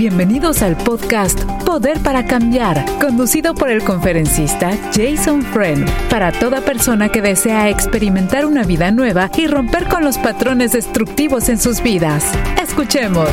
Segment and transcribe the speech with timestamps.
[0.00, 7.10] Bienvenidos al podcast Poder para Cambiar, conducido por el conferencista Jason Friend, para toda persona
[7.10, 12.24] que desea experimentar una vida nueva y romper con los patrones destructivos en sus vidas.
[12.62, 13.28] Escuchemos.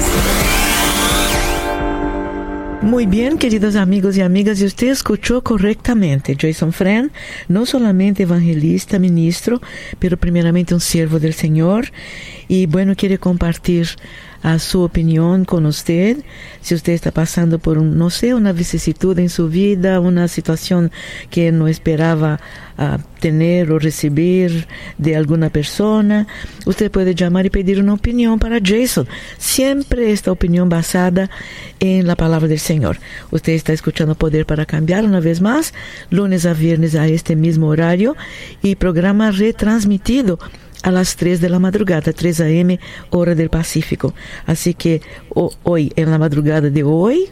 [2.81, 6.37] Muy bien, queridos amigos y amigas, y usted escuchó correctamente.
[6.39, 7.11] Jason Friend,
[7.47, 9.61] no solamente evangelista, ministro,
[9.99, 11.91] pero primeramente un siervo del Señor.
[12.47, 13.87] Y bueno, quiere compartir
[14.47, 16.23] a su opinión con usted.
[16.61, 20.89] Si usted está pasando por, un, no sé, una vicisitud en su vida, una situación
[21.29, 22.39] que no esperaba
[22.77, 24.65] uh, tener o recibir
[24.97, 26.27] de alguna persona,
[26.65, 29.05] usted puede llamar y pedir una opinión para Jason.
[29.37, 31.29] Siempre esta opinión basada
[31.81, 32.99] en la palabra del Señor.
[33.31, 35.73] Usted está escuchando Poder para Cambiar una vez más,
[36.09, 38.15] lunes a viernes a este mismo horario
[38.61, 40.39] y programa retransmitido
[40.87, 42.79] a las 3 de la madrugada, 3 a.m.
[43.09, 44.13] hora del Pacífico.
[44.45, 45.01] Así que
[45.63, 47.25] hoy, en la madrugada de hoy,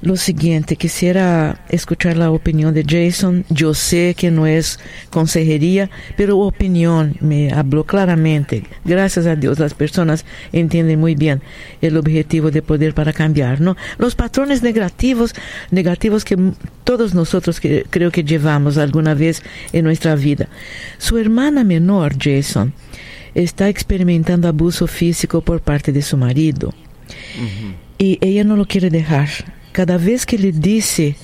[0.02, 3.46] lo siguiente, quisiera escuchar la opinión de Jason.
[3.50, 4.80] Yo sé que no es
[5.12, 8.64] consejería, pero opinión me habló claramente.
[8.84, 11.44] Gracias a Dios, las personas entienden muy bien
[11.82, 13.78] el objetivo de poder para cambiar, ¿no?
[14.00, 15.36] Los patrones negativos,
[15.70, 16.36] negativos que
[16.84, 20.48] todos nosotros que, creo que llevamos alguna vez en nuestra vida.
[20.98, 22.74] Su hermana menor, Jason,
[23.36, 26.70] está experimentando abuso físico por parte de su marido.
[26.70, 27.76] Uh -huh.
[28.00, 29.30] Y ella no lo quiere dejar
[29.74, 31.16] Cada vez que ele disse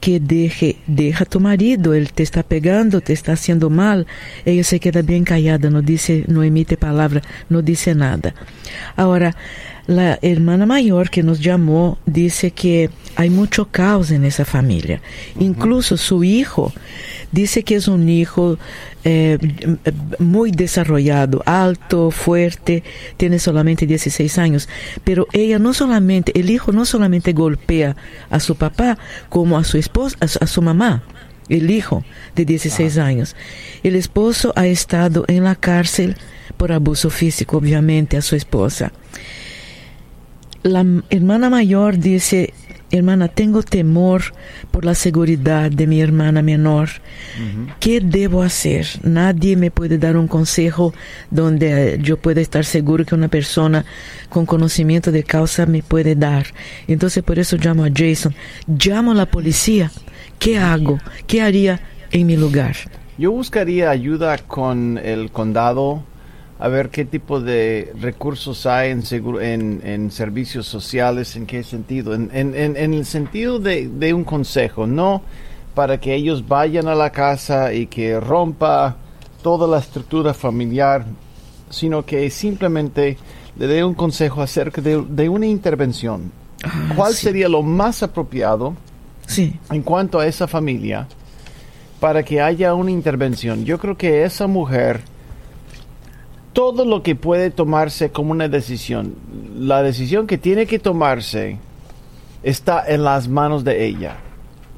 [0.00, 4.04] que deje, deja tu marido, ele te está pegando, te está haciendo mal,
[4.44, 8.34] ela se queda bem callada, não dice, não emite palavra, não dice nada.
[8.96, 9.32] Agora,
[9.88, 15.00] a hermana maior que nos chamou disse que há muito caos nessa família.
[15.38, 16.72] Incluso su hijo
[17.32, 18.58] dice que es un hijo
[19.04, 19.38] eh,
[20.18, 22.84] muy desarrollado, alto, fuerte,
[23.16, 24.68] tiene solamente 16 años,
[25.04, 27.96] pero ella no solamente, el hijo no solamente golpea
[28.30, 28.98] a su papá,
[29.28, 31.02] como a su esposa, a su, a su mamá,
[31.48, 32.04] el hijo
[32.36, 33.06] de 16 ah.
[33.06, 33.36] años.
[33.82, 36.16] El esposo ha estado en la cárcel
[36.56, 38.92] por abuso físico, obviamente, a su esposa.
[40.62, 42.54] La hermana mayor dice,
[42.92, 44.22] hermana, tengo temor
[44.70, 46.88] por la seguridad de mi hermana menor.
[46.88, 47.74] Uh -huh.
[47.80, 48.86] ¿Qué debo hacer?
[49.02, 50.94] Nadie me puede dar un consejo
[51.30, 53.84] donde yo pueda estar seguro que una persona
[54.28, 56.46] con conocimiento de causa me puede dar.
[56.86, 58.32] Entonces por eso llamo a Jason.
[58.68, 59.90] Llamo a la policía.
[60.38, 60.98] ¿Qué hago?
[61.26, 61.80] ¿Qué haría
[62.12, 62.76] en mi lugar?
[63.18, 66.04] Yo buscaría ayuda con el condado
[66.62, 71.64] a ver qué tipo de recursos hay en, seguro, en, en servicios sociales, en qué
[71.64, 75.22] sentido, en, en, en el sentido de, de, un consejo, no
[75.74, 78.94] para que ellos vayan a la casa y que rompa
[79.42, 81.04] toda la estructura familiar,
[81.68, 83.18] sino que simplemente
[83.58, 86.30] le dé un consejo acerca de, de una intervención.
[86.62, 87.24] Ah, ¿Cuál sí.
[87.24, 88.76] sería lo más apropiado
[89.26, 89.58] sí.
[89.72, 91.08] en cuanto a esa familia
[91.98, 93.64] para que haya una intervención?
[93.64, 95.10] Yo creo que esa mujer
[96.52, 99.14] todo lo que puede tomarse como una decisión,
[99.58, 101.58] la decisión que tiene que tomarse
[102.42, 104.16] está en las manos de ella,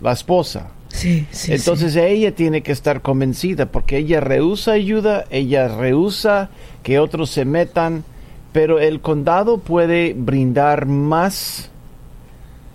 [0.01, 0.69] la esposa.
[0.89, 2.01] Sí, sí, Entonces sí.
[2.01, 6.51] ella tiene que estar convencida porque ella rehúsa ayuda, ella rehúsa
[6.85, 8.05] que otros se metan,
[8.53, 11.71] pero el condado puede brindar más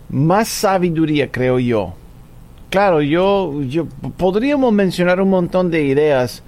[0.09, 1.93] más sabiduría, creo yo.
[2.69, 3.85] Claro, yo, yo
[4.17, 6.43] podríamos mencionar un montón de ideas,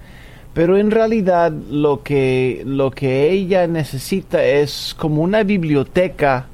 [0.54, 6.46] pero en realidad lo que, lo que ella necesita es como una biblioteca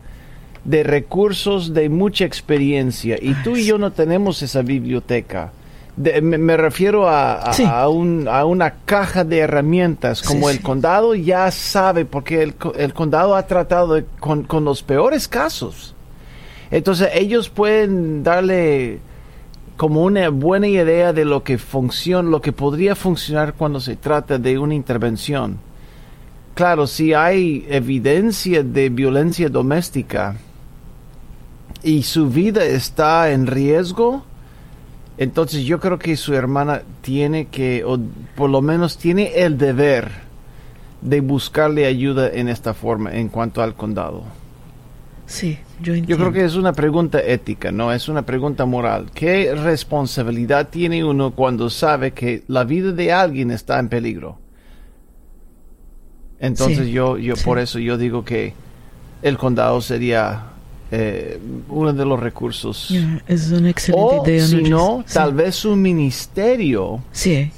[0.65, 5.53] de recursos de mucha experiencia y tú y yo no tenemos esa biblioteca.
[5.97, 7.65] de- me, me refiero a, a- Sí.
[7.67, 10.62] a un- a una caja de herramientas, como Sí, el sí.
[10.62, 15.97] condado ya sabe, porque el, el condado ha tratado de- con, con los peores casos.
[16.71, 19.00] Entonces ellos pueden darle
[19.78, 24.36] como una buena idea de lo que funciona, lo que podría funcionar cuando se trata
[24.36, 25.58] de una intervención.
[26.54, 30.36] Claro, si hay evidencia de violencia doméstica
[31.84, 34.25] y su vida está en riesgo,
[35.16, 38.00] entonces yo creo que su hermana tiene que, o
[38.34, 40.10] por lo menos tiene el deber
[41.02, 44.25] de buscarle ayuda en esta forma en cuanto al condado.
[45.26, 49.10] Sí, yo Yo creo que es una pregunta ética, no es una pregunta moral.
[49.14, 54.38] ¿Qué responsabilidad tiene uno cuando sabe que la vida de alguien está en peligro?
[56.40, 57.44] Entonces Sí, yo, yo sí.
[57.44, 58.54] por eso yo digo que
[59.22, 60.42] el condado sería
[60.90, 61.38] eh,
[61.69, 62.88] uno de los recursos.
[62.90, 64.46] Ya, es una excelente O idea.
[64.46, 65.14] si no, Sí.
[65.14, 67.50] tal vez un ministerio Sí,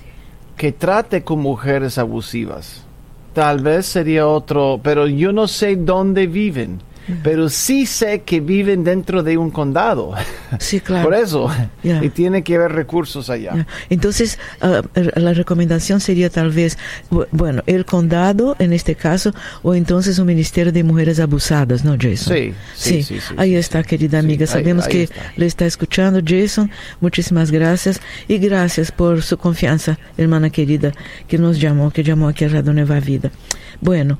[0.56, 2.82] que trate con mujeres abusivas.
[3.34, 6.81] Tal vez sería otro, pero yo no sé dónde viven.
[7.23, 10.15] Pero sí sé que viven dentro de un condado.
[10.59, 11.05] sí, claro.
[11.09, 11.49] Por eso.
[11.83, 12.03] Ya.
[12.05, 13.53] Y tiene que haber recursos allá.
[13.55, 13.67] Ya.
[13.89, 14.83] Entonces, ah,
[15.17, 16.79] la recomendación sería tal vez,
[17.11, 21.97] bu- bueno, el condado en este caso, o entonces un ministerio de mujeres abusadas, ¿no,
[22.01, 22.35] Jason?
[22.37, 23.89] Sí, sí, sí, sí, ahí sí, está, sí.
[23.89, 24.45] querida amiga.
[24.45, 25.33] ahí- Sabemos ahí que está.
[25.37, 26.71] le está escuchando, Jason.
[27.01, 28.01] Muchísimas gracias.
[28.29, 30.93] Y gracias por su confianza, hermana querida,
[31.29, 33.31] que nos llamó, que llamó aquí a Radio Nueva Vida.
[33.81, 34.19] Bueno.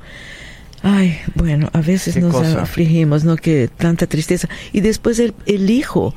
[0.83, 2.61] Ay, bueno, a veces ¿Qué nos cosa?
[2.63, 3.35] afligimos, ¿no?
[3.35, 4.47] Que tanta tristeza.
[4.73, 6.15] Y después el, el hijo,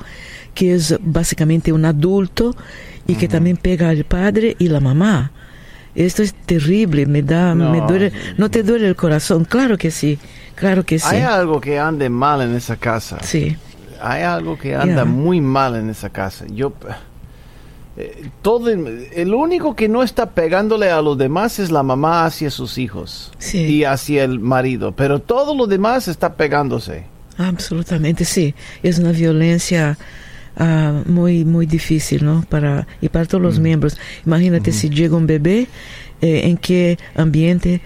[0.54, 2.56] que es básicamente un adulto
[3.06, 5.32] y que también pega al padre y la mamá.
[5.94, 7.70] Esto es terrible, me da, No.
[7.70, 10.18] me duele, no te duele el corazón, claro que sí,
[10.56, 13.18] claro que sí, Hay algo que ande mal en esa casa.
[13.22, 13.56] sí,
[14.02, 16.46] Hay algo que anda muy mal en esa casa.
[16.52, 16.72] Yo.
[17.96, 22.50] Eh, todo el, único que no está pegándole a los demás es la mamá hacia
[22.50, 23.58] sus hijos Sí.
[23.58, 27.04] y hacia el marido, pero todo lo demás está pegándose.
[27.38, 29.96] absolutamente sí, es una violencia
[30.56, 32.44] ah, muy, muy difícil, ¿no?
[32.48, 33.96] Para, y para todos los miembros.
[34.26, 35.68] Imagínate si llega un bebé,
[36.20, 37.80] eh, en qué ambiente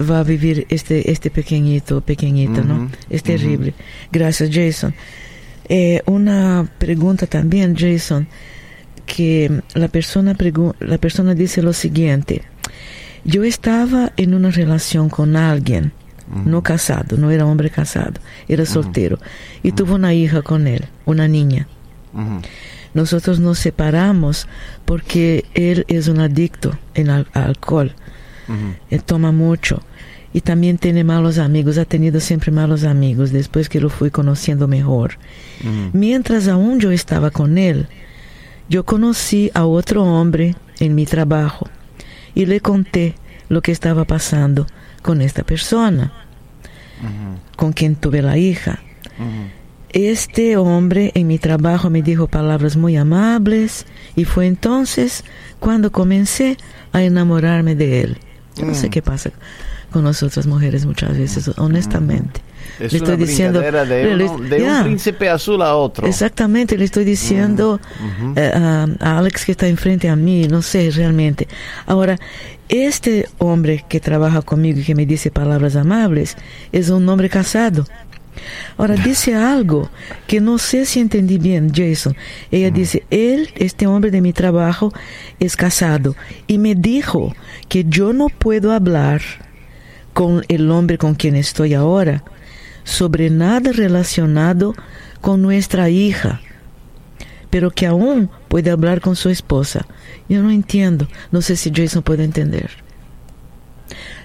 [0.00, 2.90] va a vivir este, este pequeñito, pequeñita, ¿no?
[3.08, 3.74] Es terrible.
[4.10, 4.94] Gracias, Jason.
[5.68, 8.26] Eh, una pregunta también, Jason,
[9.06, 10.36] que la persona,
[10.80, 12.42] la persona dice lo siguiente.
[13.24, 15.92] Yo estaba en una relación con alguien,
[16.44, 18.14] no casado, no era hombre casado,
[18.48, 19.18] era soltero,
[19.62, 21.66] y tuvo una hija con él, una niña.
[22.94, 24.46] Nosotros nos separamos
[24.84, 27.92] porque él es un adicto en al- alcohol,
[28.90, 29.82] él toma mucho
[30.32, 34.68] y también tiene malos amigos, ha tenido siempre malos amigos después que lo fui conociendo
[34.68, 35.12] mejor.
[35.92, 37.86] Mientras aún yo estaba con él,
[38.68, 41.68] yo conocí a otro hombre en mi trabajo
[42.34, 43.14] y le conté
[43.48, 44.66] lo que estaba pasando
[45.02, 46.12] con esta persona,
[47.56, 48.80] con quien tuve la hija.
[49.90, 55.22] Este hombre en mi trabajo me dijo palabras muy amables y fue entonces
[55.60, 56.56] cuando comencé
[56.92, 58.18] a enamorarme de él.
[58.56, 58.90] Yo no sé Mm.
[58.90, 59.30] qué pasa
[59.92, 62.40] con nosotras mujeres muchas veces, honestamente.
[62.80, 66.06] Es Le una estoy diciendo- brincadera de, uno- un príncipe azul a otro.
[66.06, 67.80] Exactamente, le estoy diciendo
[68.20, 68.32] Ujú.
[68.36, 71.46] eh, a, a Alex que está enfrente a mí, no sé realmente.
[71.86, 72.18] Ahora,
[72.68, 76.36] este hombre que trabaja conmigo y que me dice palabras amables
[76.72, 77.84] es un hombre casado.
[78.76, 79.88] Ahora dice algo
[80.26, 82.16] que no sé si entendí bien, Jason.
[82.50, 84.92] Ella dice, él, este hombre de mi trabajo,
[85.38, 86.16] es casado
[86.48, 87.32] y me dijo
[87.68, 89.22] que yo no puedo hablar
[90.12, 92.24] con el hombre con quien estoy ahora
[92.84, 94.74] sobre nada relacionado
[95.20, 96.40] con nuestra hija,
[97.50, 99.86] pero que aún puede hablar con su esposa.
[100.28, 102.70] Yo no entiendo, no sé si Jason puede entender.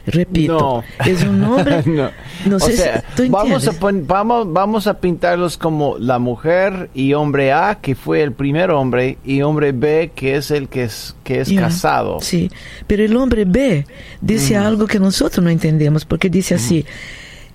[0.05, 0.57] Repito,
[0.97, 1.05] No.
[1.05, 2.09] es un hombre, no.
[2.45, 3.75] no o sé sea, si tú vamos, a entiendes.
[3.79, 8.71] pon- vamos, vamos a pintarlos como la mujer y hombre A, que fue el primer
[8.71, 12.19] hombre, y hombre B, que es el que es, que es Ya, casado.
[12.21, 12.49] Sí,
[12.87, 13.85] pero el hombre B
[14.21, 16.85] dice algo que nosotros no entendemos, porque dice así,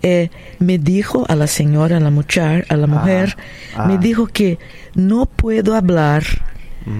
[0.04, 3.36] eh, me dijo a la señora, a la muchacha, a la mujer,
[3.74, 3.86] ah.
[3.86, 4.58] me dijo que
[4.94, 6.22] no puedo hablar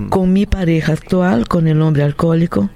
[0.08, 2.70] con mi pareja actual, con el hombre alcohólico,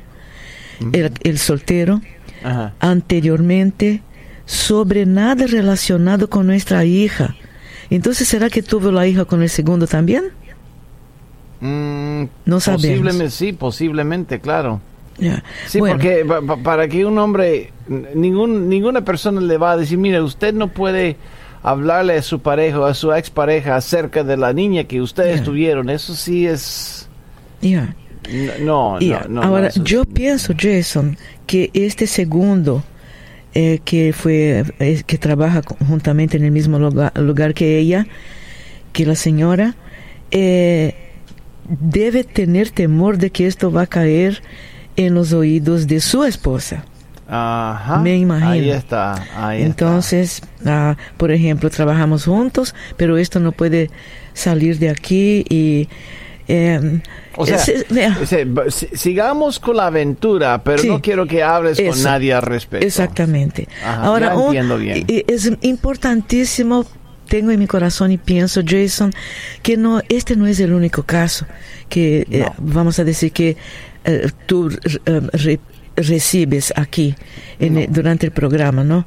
[0.93, 2.03] el, el soltero,
[2.45, 2.75] Ajá.
[2.81, 4.03] anteriormente,
[4.45, 7.35] sobre nada relacionado con nuestra hija.
[7.89, 10.25] Entonces, ¿será que tuvo la hija con el segundo también?
[11.61, 12.83] Mm, No sabemos.
[12.87, 14.81] Posiblemente, sí, posiblemente, claro.
[15.19, 15.43] Ya.
[15.67, 17.73] Sí, Bueno, porque pa- pa- para que un hombre,
[18.15, 21.17] ningún, ninguna persona le va a decir, mire, usted no puede
[21.63, 25.45] hablarle a su pareja a su expareja acerca de la niña que ustedes Ya.
[25.45, 25.91] tuvieron.
[25.91, 27.09] Eso sí es...
[27.61, 27.95] ya.
[28.61, 29.43] No, Ya, no, no.
[29.43, 32.85] Ahora, no, eso es- yo pienso, Jason, que este segundo
[33.55, 38.07] eh, que fue eh, que trabaja juntamente en el mismo lugar, lugar que ella,
[38.93, 39.75] que la señora,
[40.31, 40.95] eh,
[41.69, 44.43] debe tener temor de que esto va a caer
[44.99, 46.85] en los oídos de su esposa.
[47.31, 47.99] Ajá.
[47.99, 48.51] Me imagino.
[48.51, 49.15] Ahí está.
[49.37, 49.67] Ahí está.
[49.67, 53.91] Entonces, ah, por ejemplo, trabajamos juntos, pero esto no puede
[54.35, 55.89] salir de aquí y...
[56.49, 57.01] eh,
[57.37, 60.89] O sea, es- es- sigamos con la aventura, pero Sí.
[60.89, 62.87] no quiero que hables con nadie al respecto.
[62.87, 63.69] Exactamente.
[63.85, 65.05] Ajá, Ahora, un- entiendo bien.
[65.09, 66.87] es importantísimo,
[67.29, 69.13] tengo en mi corazón y pienso, Jason,
[69.63, 71.45] que no, este no es el único caso
[71.91, 73.57] que eh, vamos a decir que
[74.09, 74.69] eh, tú
[75.07, 75.61] eh, re-
[75.97, 77.15] recibes aquí
[77.61, 79.07] en el- durante el programa, ¿no?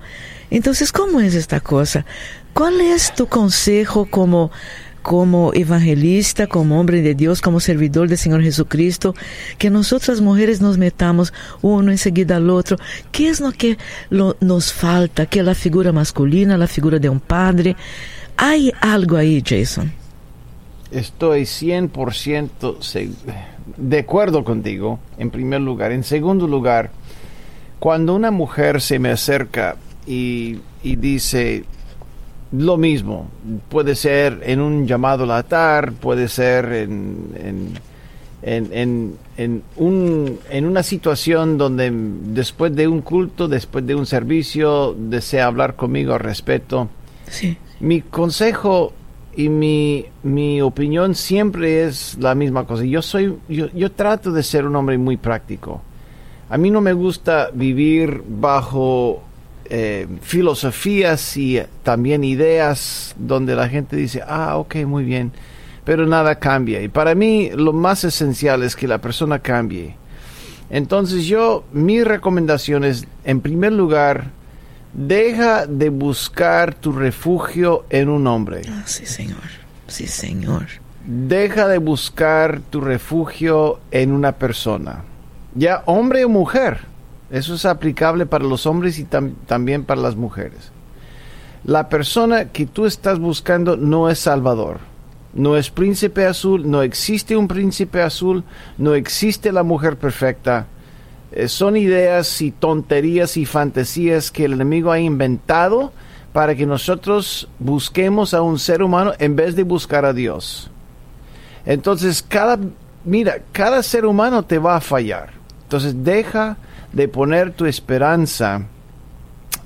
[0.50, 2.05] Entonces, ¿cómo es esta cosa?
[2.53, 4.51] ¿Cuál es tu consejo como
[5.03, 9.15] como evangelista, como hombre de Dios, como servidor del Señor Jesucristo,
[9.58, 12.77] que nosotras mujeres nos metamos uno enseguida al otro.
[13.12, 13.79] ¿Qué es lo que
[14.12, 15.25] lo- nos falta?
[15.25, 17.75] Que la figura masculina, la figura de un padre.
[18.38, 19.91] Hay algo ahí, Jason.
[20.91, 23.10] Estoy 100% se-
[23.78, 25.92] de acuerdo contigo, en primer lugar.
[25.92, 26.92] En segundo lugar,
[27.80, 29.75] cuando una mujer se me acerca
[30.06, 31.63] y, y dice
[32.51, 33.28] lo mismo,
[33.70, 37.80] puede ser en un llamado al altar, puede ser en, en,
[38.44, 44.06] en, en- en un, en una situación donde después de un culto, después de un
[44.06, 46.90] servicio, desea hablar conmigo al respeto.
[47.28, 47.58] Sí.
[47.80, 48.94] Mi consejo
[49.35, 52.83] y mi, mi opinión siempre es la misma cosa.
[52.83, 55.81] Yo soy, yo, yo trato de ser un hombre muy práctico.
[56.50, 59.23] A mí no me gusta vivir bajo
[59.65, 65.31] eh, filosofías y también ideas donde la gente dice, ah, ok, muy bien,
[65.85, 66.81] pero nada cambia.
[66.81, 69.95] Y para mí lo más esencial es que la persona cambie.
[70.69, 74.31] Entonces yo, mi recomendación es, en primer lugar,
[74.93, 78.62] deja de buscar tu refugio en un hombre.
[78.69, 79.38] Ah, sí, Señor.
[79.88, 80.67] Sí, Señor.
[81.05, 85.03] Deja de buscar tu refugio en una persona.
[85.55, 86.79] Ya hombre o mujer.
[87.29, 90.71] Eso es aplicable para los hombres y tam- también para las mujeres.
[91.63, 94.79] La persona que tú estás buscando no es Salvador.
[95.33, 98.43] No es príncipe azul, no existe un príncipe azul,
[98.77, 100.67] no existe la mujer perfecta.
[101.31, 105.93] Eh, son ideas y tonterías y fantasías que el enemigo ha inventado
[106.33, 110.69] para que nosotros busquemos a un ser humano en vez de buscar a Dios.
[111.65, 112.57] Entonces, cada,
[113.05, 115.29] mira, cada ser humano te va a fallar.
[115.63, 116.57] Entonces, deja
[116.91, 118.63] de poner tu esperanza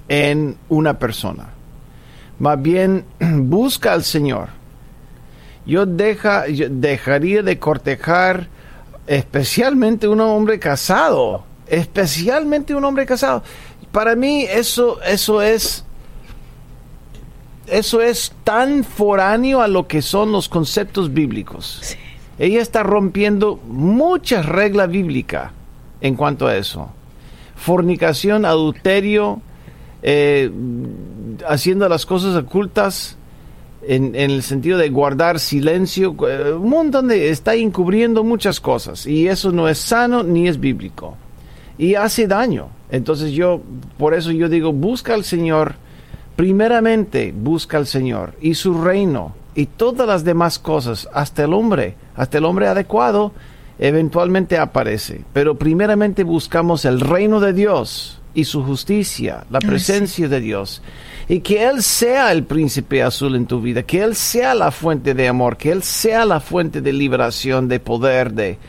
[0.07, 1.49] en una persona.
[2.39, 4.49] Más bien, busca al Señor.
[5.65, 8.47] Yo, deja, yo dejaría de cortejar
[9.07, 11.43] especialmente un hombre casado.
[11.67, 13.43] Especialmente un hombre casado.
[13.91, 15.85] Para mí eso, eso es
[17.67, 21.79] eso es tan foráneo a lo que son los conceptos bíblicos.
[21.81, 21.95] Sí.
[22.37, 25.51] Ella está rompiendo muchas reglas bíblicas
[26.01, 26.89] en cuanto a eso.
[27.55, 29.41] Fornicación, adulterio,
[30.03, 30.51] eh,
[31.47, 33.17] haciendo las cosas ocultas
[33.87, 37.29] en, en el sentido de guardar silencio, eh, un montón de...
[37.29, 41.17] está encubriendo muchas cosas y eso no es sano ni es bíblico
[41.77, 42.69] y hace daño.
[42.89, 43.61] Entonces yo,
[43.97, 45.75] por eso yo digo, busca al Señor,
[46.35, 51.95] primeramente busca al Señor y su reino y todas las demás cosas, hasta el hombre,
[52.15, 53.31] hasta el hombre adecuado,
[53.79, 55.23] eventualmente aparece.
[55.33, 60.81] Pero primeramente buscamos el reino de Dios y su justicia, la Ay, presencia de Dios.
[61.29, 65.13] Y que Él sea el príncipe azul en tu vida, que Él sea la fuente
[65.13, 68.59] de amor, que Él sea la fuente de liberación, de poder, de,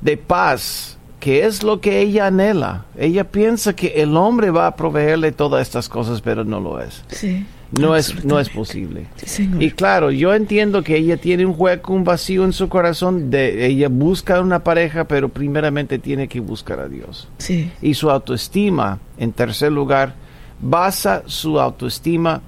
[0.00, 2.86] de paz, que es lo que ella anhela.
[2.98, 7.04] Ella piensa que el hombre va a proveerle todas estas cosas, pero no lo es.
[7.08, 7.46] Sí.
[7.78, 9.06] No es, no es posible.
[9.24, 9.48] Sí.
[9.60, 13.64] Y claro, yo entiendo que ella tiene un hueco, un vacío en su corazón, de
[13.66, 17.28] ella busca una pareja, pero primeramente tiene que buscar a Dios.
[17.38, 17.70] Sí.
[17.80, 20.14] Y su autoestima, en tercer lugar,
[20.60, 22.40] basa su autoestima,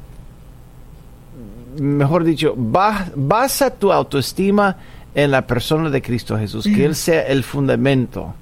[1.79, 4.77] mejor dicho, ba- basa tu autoestima
[5.15, 6.85] en la persona de Cristo Jesús, que.
[6.85, 8.35] Él sea el fundamento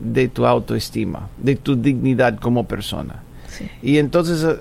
[0.00, 3.22] de tu autoestima, de tu dignidad como persona.
[3.48, 3.68] Sí.
[3.82, 4.56] Y entonces eh,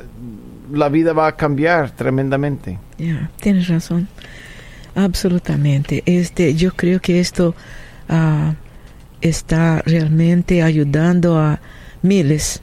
[0.71, 2.79] la vida va a cambiar tremendamente.
[3.41, 4.07] Tienes razón.
[4.95, 6.03] Absolutamente.
[6.05, 7.55] Este, yo creo que esto
[8.09, 8.53] ah,
[9.21, 11.59] está realmente ayudando a
[12.01, 12.61] miles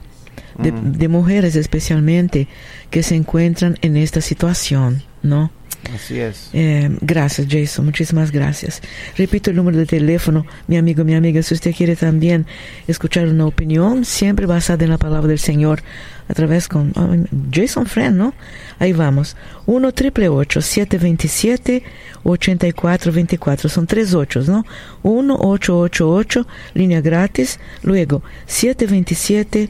[0.57, 0.91] de, Mm.
[0.93, 2.47] de mujeres especialmente
[2.89, 5.51] que se encuentran en esta situación, ¿no?
[5.93, 6.49] Así es.
[6.53, 7.85] Eh, gracias, Jason.
[7.85, 8.81] Muchísimas gracias.
[9.17, 12.45] Repito el número de teléfono, mi amigo, mi amiga, si usted quiere también
[12.87, 15.81] escuchar una opinión, siempre basada en la palabra del Señor,
[16.27, 17.15] a través con oh,
[17.51, 18.33] Jason Friend, ¿no?
[18.79, 19.35] Ahí vamos.
[19.65, 21.83] 1 triple 727
[22.23, 23.69] 8424.
[23.69, 24.65] Son tres ochos, ¿no?
[25.03, 27.59] 1 888, línea gratis.
[27.83, 29.69] Luego 727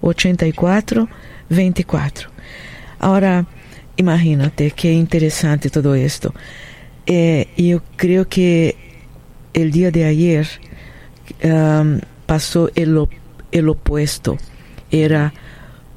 [0.00, 2.30] 8424.
[3.00, 3.46] Ahora,
[3.96, 6.34] imagínate qué interesante todo esto.
[7.06, 8.76] Eh, yo creo que
[9.52, 10.46] el día de ayer
[11.42, 13.06] um, pasó el,
[13.52, 14.38] el opuesto.
[14.90, 15.32] Era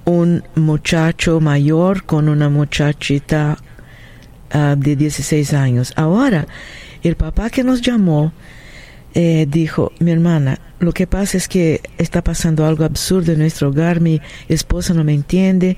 [0.05, 3.57] un muchacho mayor con una muchachita
[4.53, 5.93] uh, de 16 años.
[5.95, 6.47] Ahora,
[7.03, 8.33] el papá que nos llamó
[9.15, 13.69] eh, dijo, mi hermana, lo que pasa es que está pasando algo absurdo en nuestro
[13.69, 14.19] hogar, mi
[14.49, 15.77] esposa no me entiende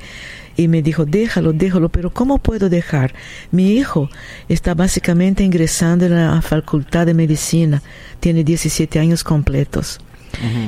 [0.58, 3.14] y me dijo, déjalo, déjalo, pero ¿cómo puedo dejar?
[3.52, 4.10] Mi hijo
[4.48, 7.82] está básicamente ingresando en la facultad de medicina,
[8.20, 10.00] tiene 17 años completos.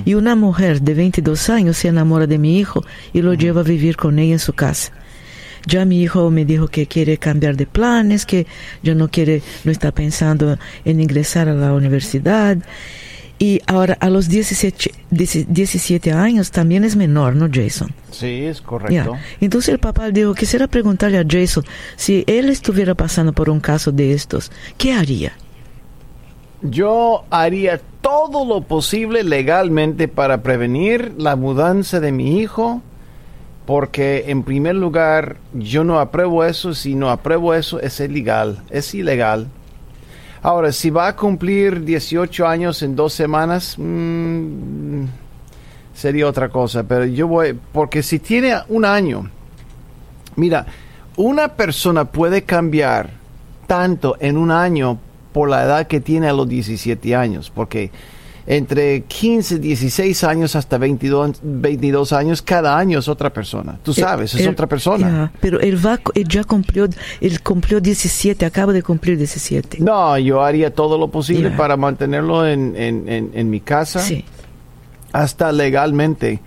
[0.06, 3.64] Y una mujer de 22 años se enamora de mi hijo y lo lleva a
[3.66, 4.94] vivir con ella en su casa.
[5.66, 8.48] Ya mi hijo me dijo que quiere cambiar de planes, que
[8.82, 12.58] ya no quiere, no está pensando en ingresar a la universidad.
[13.40, 17.94] Y ahora a los 17, 17 años también es menor, ¿no, Jason?
[18.12, 19.16] Sí, es correcto.
[19.40, 21.64] Entonces el papá dijo, quisiera preguntarle a Jason
[21.96, 25.34] si él estuviera pasando por un caso de estos, ¿qué haría?
[26.64, 32.82] Yo haría todo lo posible legalmente para prevenir la mudanza de mi hijo,
[33.68, 38.96] porque en primer lugar yo no apruebo eso, si no apruebo eso es ilegal, es
[38.96, 39.48] ilegal.
[40.48, 45.04] Ahora, si va a cumplir 18 años en dos semanas, mmm,
[45.94, 49.30] sería otra cosa, pero yo voy, porque si tiene un año,
[50.38, 50.66] mira,
[51.18, 53.10] una persona puede cambiar
[53.68, 54.98] tanto en un año
[55.34, 57.92] por la edad que tiene a los 17 años, porque
[58.50, 63.78] entre 15, 16 años hasta 22, 22 años, cada año es otra persona.
[63.84, 65.34] Tú sabes, es otra persona.
[65.42, 66.88] pero él, va, él ya cumplió,
[67.20, 69.80] él cumplió 17, acaba de cumplir 17.
[69.82, 74.00] No, yo haría todo lo posible para mantenerlo en, en, en, mi casa.
[74.00, 74.24] Sí.
[75.12, 76.40] Hasta legalmente.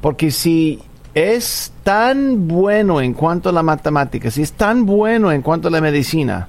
[0.00, 0.78] Porque si
[1.12, 5.70] es tan bueno en cuanto a la matemática, si es tan bueno en cuanto a
[5.72, 6.48] la medicina,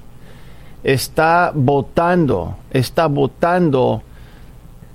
[0.84, 4.04] está votando, está votando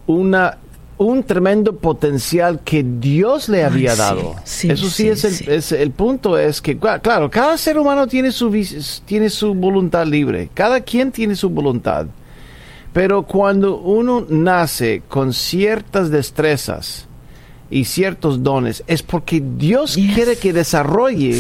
[0.08, 0.58] una,
[0.98, 4.36] un tremendo potencial que Dios le había dado.
[4.46, 8.52] Eso sí, es, el, es, el, punto, es que, claro, cada ser humano tiene su,
[9.06, 12.08] tiene su voluntad libre, cada quien tiene su voluntad.
[12.94, 17.08] Pero cuando uno nace con ciertas destrezas,
[17.70, 21.34] y ciertos dones es porque Dios quiere que desarrolle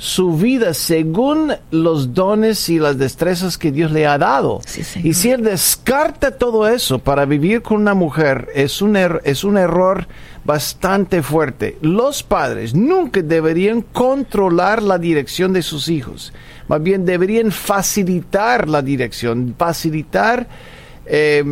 [0.00, 4.60] su vida según los dones y las destrezas que Dios le ha dado.
[5.02, 9.44] y si él descarta todo eso para vivir con una mujer, es un, er, es
[9.44, 10.08] un error
[10.44, 11.76] bastante fuerte.
[11.82, 16.32] Los padres nunca deberían controlar la dirección de sus hijos,
[16.66, 20.48] más bien deberían facilitar la dirección, facilitar
[21.06, 21.44] eh,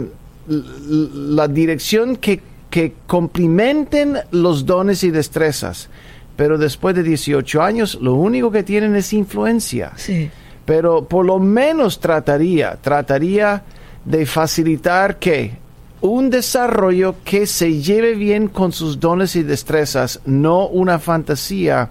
[0.49, 5.89] la dirección que que complementen los dones y destrezas.
[6.37, 9.93] Pero después de 18 años, lo único que tienen es influencia.
[9.97, 10.31] Sí.
[10.65, 13.63] Pero por lo menos trataría, trataría
[14.05, 15.53] de facilitar que
[16.01, 21.91] un desarrollo que se lleve bien con sus dones y destrezas, no una fantasía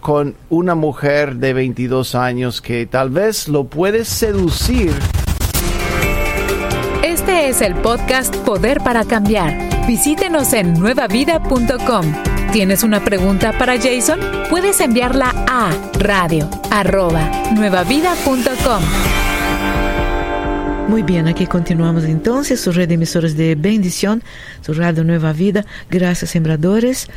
[0.00, 4.92] con una mujer de 22 años que tal vez lo puede seducir.
[7.02, 12.06] Este es el podcast Poder para Cambiar Visítenos en nuevavida.com.
[12.52, 14.18] ¿Tienes una pregunta para Jason?
[14.48, 16.48] Puedes enviarla a radio
[17.54, 18.82] nuevavida.com.
[20.88, 24.24] Muy bien, aquí continuamos entonces su red de emisores de bendición,
[24.60, 25.64] su radio Nueva Vida.
[25.88, 27.08] Gracias, sembradores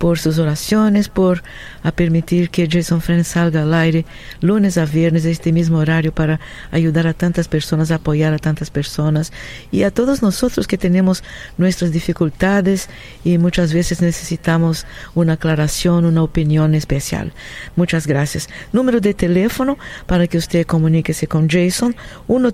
[0.00, 1.42] por sus oraciones, por
[1.82, 4.06] a permitir que Jason Friends salga al aire
[4.40, 9.30] lunes a viernes este mismo horario para ayudar a tantas personas, apoyar a tantas personas
[9.70, 11.22] y a todos nosotros que tenemos
[11.58, 12.88] nuestras dificultades
[13.24, 17.34] y muchas veces necesitamos una aclaración, una opinión especial.
[17.76, 18.48] Muchas gracias.
[18.72, 21.94] Número de teléfono para que usted comuníquese con Jason
[22.26, 22.52] 1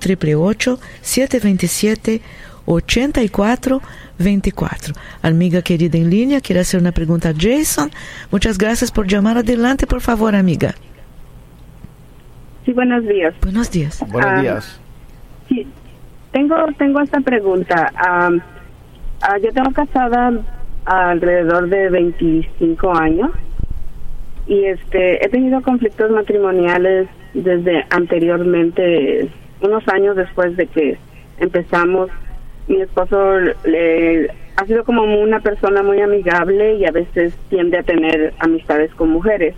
[1.01, 2.23] 727
[2.67, 4.95] 8424.
[5.23, 7.91] Amiga querida en línea, quiere hacer una pregunta a Jason.
[8.31, 9.39] Muchas gracias por llamar.
[9.39, 10.75] Adelante, por favor, amiga.
[12.65, 13.35] Sí, buenos días.
[13.43, 14.05] Buenos días.
[14.09, 14.81] Buenos ah, días.
[15.49, 15.67] sí,
[16.33, 17.93] tengo, tengo esta pregunta.
[17.97, 18.31] Ah,
[19.43, 20.33] yo tengo casada
[20.85, 23.31] alrededor de 25 años
[24.47, 29.29] y este he tenido conflictos matrimoniales desde anteriormente,
[29.61, 30.99] unos años después de que
[31.39, 32.11] empezamos.
[32.69, 37.83] Mi esposo le, ha sido como una persona muy amigable y a veces tiende a
[37.83, 39.55] tener amistades con mujeres.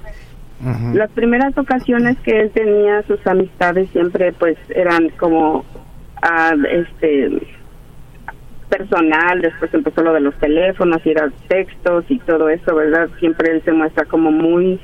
[0.93, 5.65] Las primeras ocasiones que él tenía sus amistades siempre pues eran como
[6.21, 7.31] ah, este
[8.69, 13.09] personal, después empezó lo de los teléfonos y los textos y todo eso, ¿verdad?
[13.21, 14.81] Siempre él se muestra como muy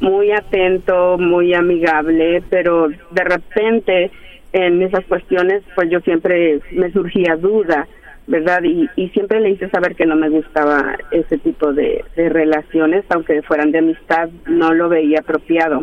[0.00, 4.10] muy atento, muy amigable, pero de repente
[4.52, 7.86] en esas cuestiones pues yo siempre me surgía duda,
[8.26, 8.62] ¿verdad?
[8.64, 13.42] Y, y siempre le hice saber que no me gustaba ese tipo de, relaciones, aunque
[13.42, 15.82] fueran de amistad, no lo veía apropiado.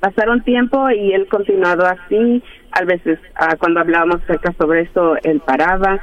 [0.00, 2.42] Pasaron tiempo y él continuado así,
[2.72, 5.98] a veces ah, cuando hablábamos acerca sobre eso, él paraba.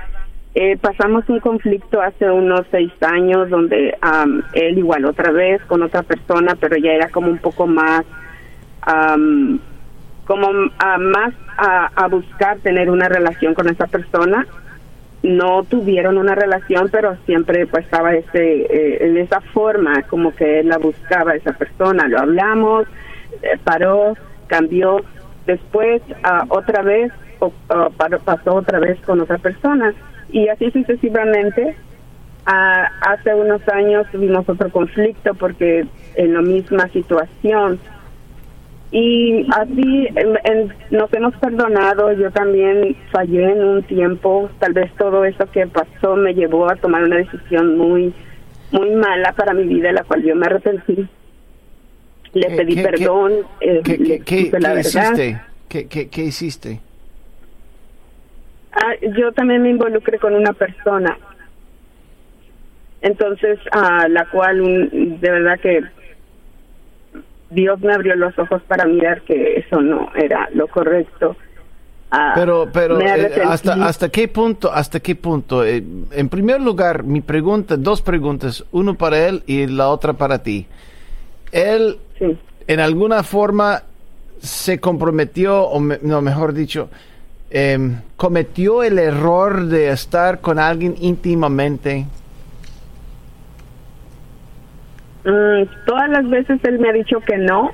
[0.56, 3.96] Eh, pasamos un conflicto hace unos seis años donde
[4.54, 8.04] él igual otra vez con otra persona, pero ya era como un poco más
[10.26, 14.48] como a más a, buscar tener una relación con esa persona.
[15.24, 20.62] No tuvieron una relación, pero siempre pues estaba ese, eh, en esa forma, como que
[20.62, 22.08] él la buscaba esa persona.
[22.08, 22.88] Lo hablamos,
[23.44, 24.16] eh, paró,
[24.48, 25.04] cambió.
[25.46, 27.12] Después, uh, otra vez,
[28.26, 29.94] pasó otra vez con otra persona.
[30.32, 31.76] Y así sucesivamente.
[32.46, 37.80] hace unos años tuvimos otro conflicto porque en la misma situación
[38.92, 40.10] y así
[40.90, 46.18] nos hemos perdonado, yo también fallé en un tiempo, tal vez todo eso que pasó
[46.18, 48.14] me llevó a tomar una decisión muy
[48.72, 51.08] muy mala para mi vida, la cual yo me arrepentí.
[52.34, 55.42] Le pedí perdón, eh, ¿qué, la Hiciste?
[55.68, 56.80] ¿Qué, hiciste?
[58.74, 61.18] Ah, yo también me involucré con una persona,
[63.02, 65.82] entonces a la cual de verdad que
[67.52, 71.36] Dios me abrió los ojos para mirar que eso no era lo correcto.
[72.10, 75.64] Ah, pero, pero eh, hasta hasta qué punto, hasta qué punto.
[75.64, 80.44] Eh, en primer lugar, mi pregunta, dos preguntas, uno para él y la otra para
[80.44, 80.66] ti.
[81.52, 82.00] Él,
[82.68, 83.84] en alguna forma,
[84.40, 86.90] se comprometió, o no, mejor dicho,
[87.50, 92.08] em, cometió el error de estar con alguien íntimamente
[95.24, 97.72] Mm, todas las veces él me ha dicho que no,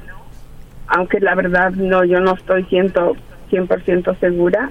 [0.87, 3.15] aunque la verdad no, yo no estoy ciento,
[3.51, 4.69] 100% segura.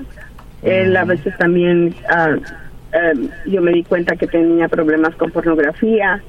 [0.62, 6.22] Él a veces también, em, yo me di cuenta que tenía problemas con pornografía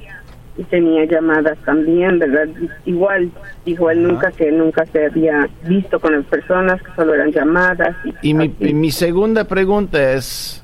[0.56, 2.48] y tenía llamadas también, ¿verdad?
[2.84, 3.30] Igual
[3.64, 7.96] dijo él nunca que nunca se había visto con las personas, que solo eran llamadas.
[8.22, 10.62] Y, mi, mi segunda pregunta es,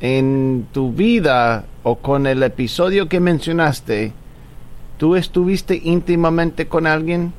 [0.00, 4.12] en tu vida o con el episodio que mencionaste,
[4.96, 7.32] ¿Tú estuviste íntimamente con alguien?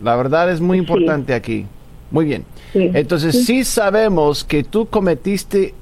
[0.00, 1.66] La verdad es muy importante aquí.
[2.10, 2.44] Muy bien.
[2.74, 3.64] Entonces sí.
[3.64, 5.74] sabemos que tú cometiste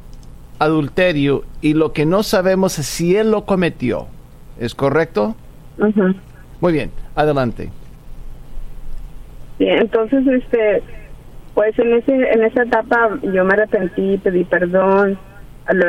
[0.58, 4.06] adulterio y lo que no sabemos es si él lo cometió.
[4.58, 5.34] ¿Es correcto?
[6.60, 6.90] Muy bien.
[7.14, 7.70] Adelante.
[9.58, 10.82] Sí, entonces este
[11.54, 15.18] pues en ese en esa etapa yo me arrepentí, pedí perdón,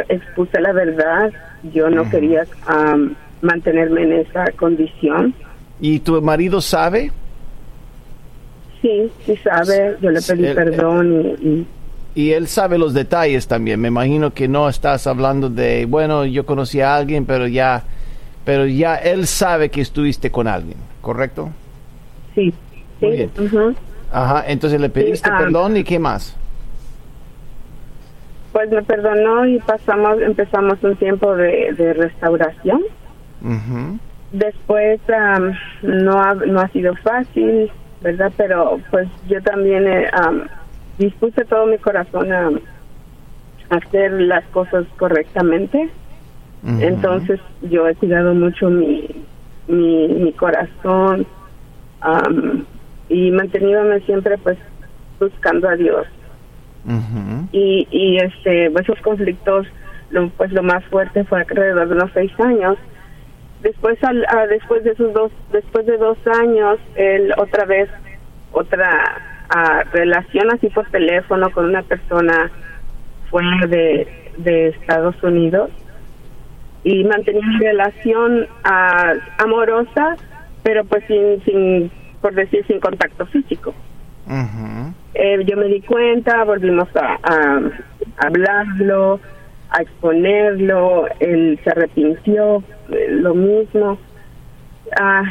[0.09, 1.31] expuse la verdad.
[1.73, 2.45] Yo no quería
[3.41, 5.33] mantenerme en esa condición.
[5.79, 7.11] ¿Y tu marido sabe?
[8.81, 11.67] Sí, sí sabe, yo le pedí perdón y,
[12.15, 12.31] y...
[12.31, 13.79] él sabe los detalles también.
[13.79, 17.83] Me imagino que no estás hablando de, bueno, yo conocí a alguien, pero ya,
[18.43, 21.49] pero ya él sabe que estuviste con alguien, ¿correcto?
[22.33, 22.53] Sí.
[23.01, 23.31] Muy bien.
[24.11, 25.37] Ajá, entonces le pediste ah.
[25.37, 26.35] perdón y qué más.
[28.51, 32.81] Pues me perdonó y pasamos, empezamos un tiempo de, de restauración.
[34.31, 35.01] Después
[35.81, 37.69] no, ha, no ha sido fácil,
[38.01, 38.31] ¿verdad?
[38.37, 40.09] Pero pues yo también eh,
[40.97, 42.49] dispuse todo mi corazón a,
[43.69, 45.89] hacer las cosas correctamente.
[46.79, 49.07] Entonces yo he cuidado mucho mi,
[49.67, 51.25] mi, mi corazón
[53.09, 54.57] y manteniéndome siempre pues
[55.19, 56.05] buscando a Dios.
[57.51, 59.67] y, y este pues, esos conflictos
[60.09, 62.77] lo, pues lo más fuerte fue alrededor de unos seis años
[63.61, 67.89] después al, después de esos dos después de dos años él otra vez
[68.51, 69.21] otra
[69.91, 72.49] relación así por teléfono con una persona
[73.29, 75.71] fuera de, de Estados Unidos
[76.83, 78.47] y mantenía una relación
[79.37, 80.15] amorosa
[80.63, 83.73] pero pues sin, sin por decir sin contacto físico.
[85.13, 89.19] Eh, yo me di cuenta volvimos a, a hablarlo
[89.71, 93.97] a exponerlo, él se arrepintió, eh, lo mismo.
[94.99, 95.23] Ah,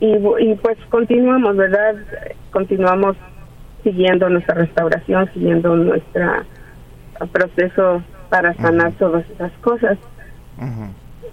[0.00, 1.96] y, y pues continuamos, ¿verdad?
[2.50, 3.16] Continuamos
[3.82, 6.44] siguiendo nuestra restauración, siguiendo nuestro
[7.32, 9.98] proceso para sanar todas esas cosas.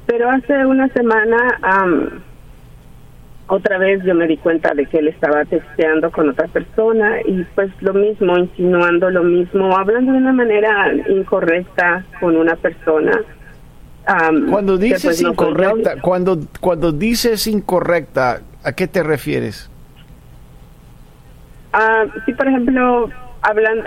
[0.05, 1.37] Pero hace una semana,
[3.49, 7.43] otra vez yo me di cuenta de que él estaba texteando con otra persona y
[7.55, 13.19] pues lo mismo, insinuando lo mismo, hablando de una manera incorrecta con una persona.
[14.49, 19.69] cuando dices pues, incorrecta, cuando, cuando dices incorrecta, ¿a qué te refieres?
[21.73, 23.09] Uh, sí, por ejemplo,
[23.41, 23.83] hablan,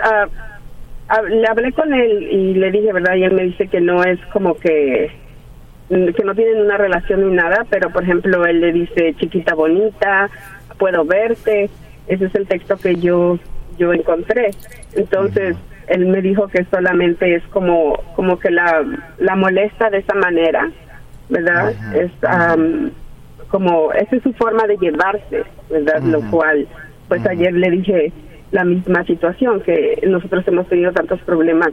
[1.29, 3.15] le hablé con él y le dije, ¿verdad?
[3.15, 5.22] Y él me dice que no es como que
[6.15, 10.29] que no tienen una relación ni nada, pero por ejemplo él le dice chiquita bonita,
[10.77, 11.69] puedo verte,
[12.07, 13.39] ese es el texto que yo
[13.77, 14.51] yo encontré.
[14.95, 15.55] Entonces
[15.87, 18.83] él me dijo que solamente es como como que la
[19.17, 20.69] la molesta de esa manera,
[21.29, 21.73] ¿verdad?
[21.95, 22.11] Es
[23.49, 26.01] como esa es su forma de llevarse, ¿verdad?
[26.01, 26.67] Lo cual
[27.07, 28.11] pues ayer le dije
[28.51, 31.71] la misma situación, que nosotros hemos tenido tantos problemas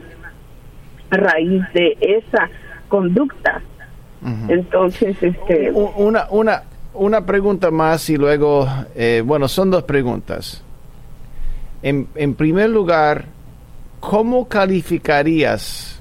[1.11, 2.49] a raíz de esa
[2.87, 3.61] conducta.
[4.47, 5.71] Entonces, este...
[5.71, 10.61] Una, una, una pregunta más y luego, eh, bueno, son dos preguntas.
[11.81, 13.25] En, en primer lugar,
[13.99, 15.99] ¿cómo calificarías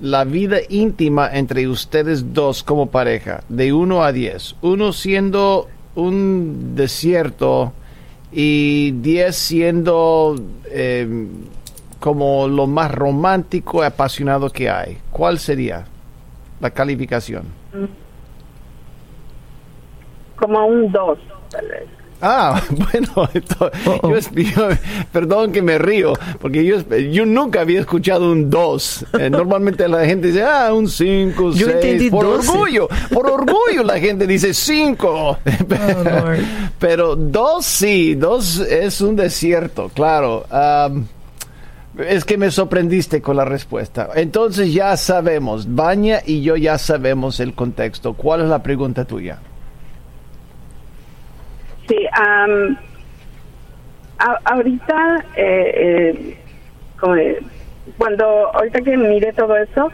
[0.00, 4.56] la vida íntima entre ustedes dos como pareja, de 1 a 10?
[4.62, 7.72] Uno siendo un desierto
[8.32, 10.36] y 10 siendo
[10.70, 11.26] eh,
[12.00, 14.98] como lo más romántico y apasionado que hay.
[15.10, 15.86] ¿Cuál sería
[16.60, 17.44] la calificación?
[20.36, 21.18] Como un 2,
[22.20, 23.28] Ah, bueno,
[24.34, 24.68] yo,
[25.12, 26.78] perdón que me río, porque yo,
[27.10, 29.06] yo nunca había escuchado un 2.
[29.18, 32.10] Eh, normalmente la gente dice, ah, un 5, 6.
[32.10, 35.38] Por orgullo, por orgullo la gente dice 5.
[36.78, 40.46] pero 2 sí, 2 es un desierto, claro.
[41.98, 44.10] Es que me sorprendiste con la respuesta.
[44.14, 48.14] Entonces ya sabemos, Baña y yo ya sabemos el contexto.
[48.14, 49.38] ¿Cuál es la pregunta tuya?
[51.88, 51.96] Sí,
[54.44, 56.36] ahorita, eh,
[56.98, 57.42] eh,
[57.96, 59.92] cuando ahorita que mire todo eso,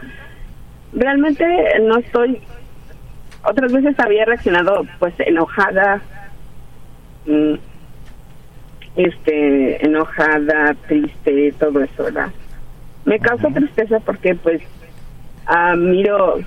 [0.93, 1.45] realmente
[1.81, 2.41] no estoy.
[3.45, 6.01] Otras veces había reaccionado, pues, enojada,
[7.25, 7.53] mm,
[8.95, 12.31] este, enojada, triste, todo eso, ¿verdad?
[13.05, 14.61] Me causa tristeza porque, pues,
[15.77, 16.39] miro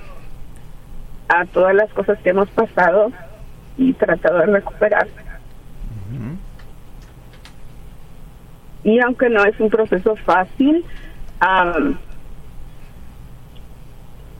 [1.29, 3.11] a todas las cosas que hemos pasado
[3.77, 5.07] y tratado de recuperar.
[8.83, 10.85] Y aunque no es un proceso fácil,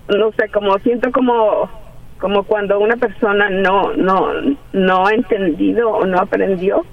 [0.10, 1.70] no sé, como siento como
[2.18, 4.32] como cuando una persona no no
[4.74, 6.84] no ha entendido o no aprendió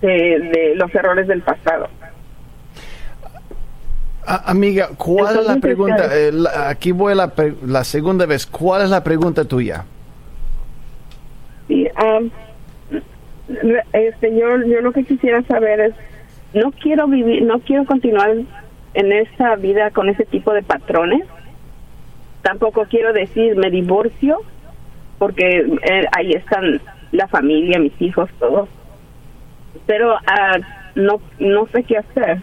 [0.00, 1.88] de, los errores del pasado.
[4.26, 6.08] amiga, ¿cuál es la pregunta?
[6.12, 6.32] Eh,
[6.66, 7.32] aquí voy la,
[7.66, 8.46] la segunda vez.
[8.46, 9.84] ¿Cuál es la pregunta tuya?
[11.68, 11.86] Sí,
[13.92, 15.94] este, yo, yo lo que quisiera saber es,
[16.54, 18.34] no quiero vivir, no quiero continuar
[18.94, 21.24] en esa vida con ese tipo de patrones.
[22.42, 24.40] Tampoco quiero decir me divorcio,
[25.18, 26.80] porque eh, ahí están
[27.12, 28.68] la familia, mis hijos, todos.
[29.86, 30.58] Pero ah,
[30.94, 32.42] no, no sé qué hacer.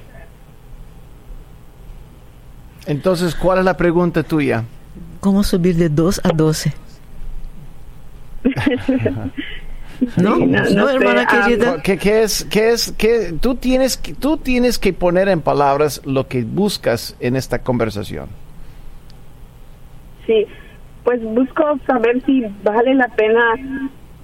[2.85, 4.63] Entonces, ¿cuál es la pregunta tuya?
[5.19, 6.73] ¿Cómo subir de 2 a 12?
[10.15, 11.81] No, no, hermana ah, querida.
[11.81, 16.43] ¿Qué, es, qué es, qué, tú, tienes, tú tienes que poner en palabras lo que
[16.43, 18.27] buscas en esta conversación.
[20.27, 20.45] Sí,
[21.03, 23.41] pues busco saber si vale la pena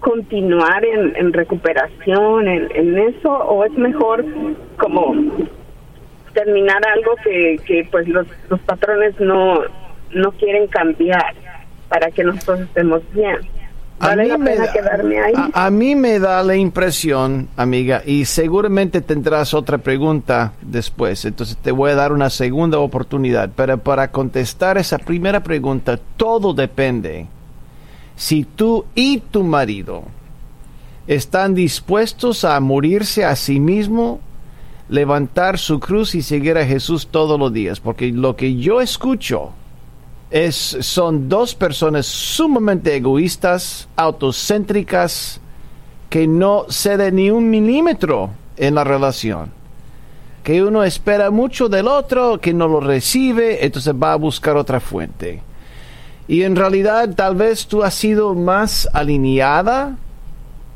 [0.03, 4.25] continuar en, recuperación, en, eso, o es mejor
[4.77, 5.15] como
[6.33, 9.61] terminar algo que, que pues los, los patrones no,
[10.13, 11.33] no quieren cambiar
[11.87, 13.37] para que nosotros estemos bien
[13.99, 19.77] a mí, me da, A, mí me da la impresión, amiga, y seguramente tendrás otra
[19.77, 25.41] pregunta después, entonces te voy a dar una segunda oportunidad, pero para contestar esa primera
[25.41, 27.27] pregunta, todo depende.
[28.15, 30.03] Si tú y tu marido
[31.07, 34.19] están dispuestos a morirse a sí mismo,
[34.89, 39.51] levantar su cruz y seguir a Jesús todos los días, porque lo que yo escucho
[40.29, 45.39] es, son dos personas sumamente egoístas, autocéntricas,
[46.09, 49.51] que no ceden ni un milímetro en la relación.
[50.43, 54.79] Que uno espera mucho del otro, que no lo recibe, entonces va a buscar otra
[54.79, 55.41] fuente.
[56.27, 59.97] Y en realidad tal vez tú has sido más alineada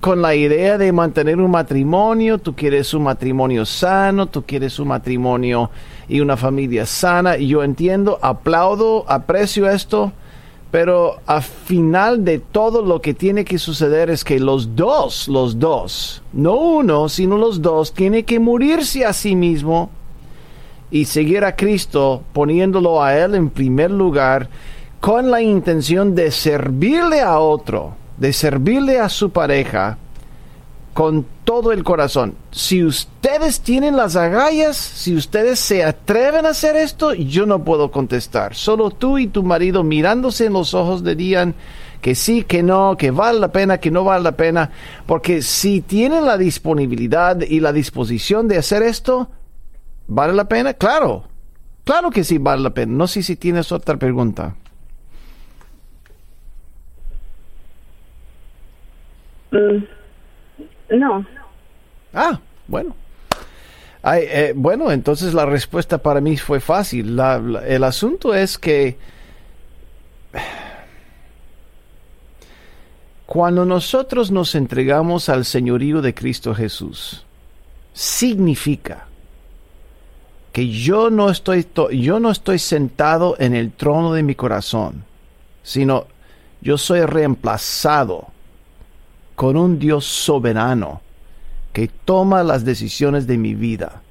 [0.02, 4.90] con la idea de mantener un matrimonio, tú quieres un matrimonio sano, tú quieres un
[4.90, 5.72] matrimonio
[6.08, 10.12] y una familia sana, y yo entiendo, aplaudo, aprecio esto,
[10.70, 15.58] pero al final de todo lo que tiene que suceder es que los dos, los
[15.58, 19.90] dos, no uno, sino los dos, tienen que morirse a sí mismo
[20.92, 24.50] y seguir a Cristo poniéndolo a Él en primer lugar
[25.00, 29.98] con la intención de servirle a otro, de servirle a su pareja
[30.98, 32.34] con todo el corazón.
[32.50, 37.92] Si ustedes tienen las agallas, si ustedes se atreven a hacer esto, yo no puedo
[37.92, 38.56] contestar.
[38.56, 41.54] Solo tú y tu marido mirándose en los ojos dirían
[42.02, 44.72] que sí, que no, que vale la pena, que no vale la pena.
[45.06, 49.30] Porque si tienen la disponibilidad y la disposición de hacer esto,
[50.08, 50.74] ¿vale la pena?
[50.74, 51.26] Claro,
[51.84, 52.94] claro que sí vale la pena.
[52.94, 54.56] No sé si tienes otra pregunta.
[60.90, 61.26] No.
[62.14, 62.96] Ah, bueno.
[64.16, 67.20] Eh, bueno, entonces la respuesta para mí fue fácil.
[67.66, 68.98] El asunto es que
[73.26, 77.26] cuando nosotros nos entregamos al señorío de Cristo Jesús,
[77.94, 79.08] significa
[80.54, 85.04] que yo no estoy to- yo no estoy sentado en el trono de mi corazón,
[85.62, 86.08] sino
[86.62, 88.28] yo soy reemplazado
[89.38, 91.00] con un Dios soberano
[91.72, 94.02] que toma las decisiones de mi vida.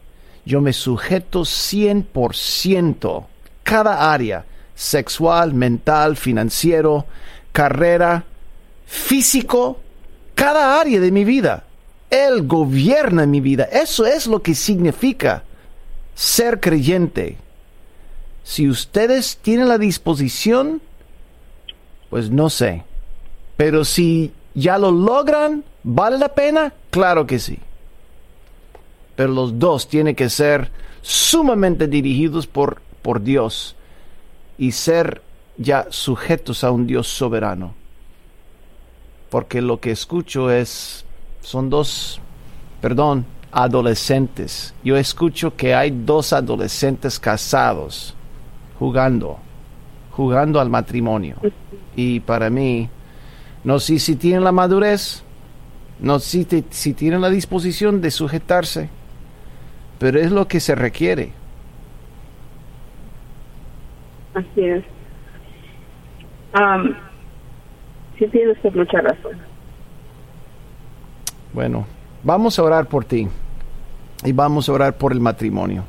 [0.44, 3.26] Yo me sujeto 100%
[3.64, 4.44] cada área,
[4.76, 7.06] sexual, mental, financiero,
[7.50, 8.24] carrera,
[8.86, 9.80] físico,
[10.36, 11.64] cada área de mi vida.
[12.08, 13.64] Él gobierna mi vida.
[13.64, 15.42] Eso es lo que significa
[16.14, 17.36] ser creyente.
[18.44, 20.80] Si ustedes tienen la disposición,
[22.10, 22.84] pues no sé.
[23.56, 26.72] Pero si ya lo logran, ¿vale la pena?
[26.90, 27.58] Claro que sí.
[29.14, 33.76] Pero los dos tienen que ser sumamente dirigidos por, por Dios
[34.58, 35.22] y ser
[35.58, 37.74] ya sujetos a un Dios soberano.
[39.28, 41.04] Porque lo que escucho es,
[41.42, 42.20] son dos,
[42.80, 44.74] perdón, adolescentes.
[44.82, 48.14] Yo escucho que hay dos adolescentes casados
[48.78, 49.38] jugando,
[50.12, 51.36] jugando al matrimonio.
[51.94, 52.88] Y para mí,
[53.66, 55.24] no sé si tienen la madurez,
[55.98, 58.88] no sé si, te- si tienen la disposición de sujetarse,
[59.98, 61.32] pero es lo que se requiere.
[64.34, 64.84] Así es.
[66.52, 66.94] Am,
[68.18, 69.36] sí tienes mucha razón.
[71.52, 71.86] Bueno,
[72.22, 73.28] vamos a orar por ti
[74.24, 75.84] y vamos a orar por el matrimonio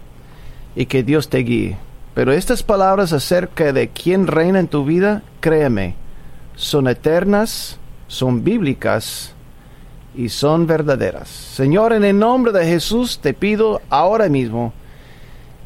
[0.76, 1.78] y que Dios te guíe.
[2.16, 5.96] Pero estas palabras acerca de quién reina en tu vida, créeme,
[6.58, 9.32] son eternas, son bíblicas
[10.16, 11.30] y son verdaderas.
[11.30, 14.74] Señor, en el nombre de Jesús te pido ahora mismo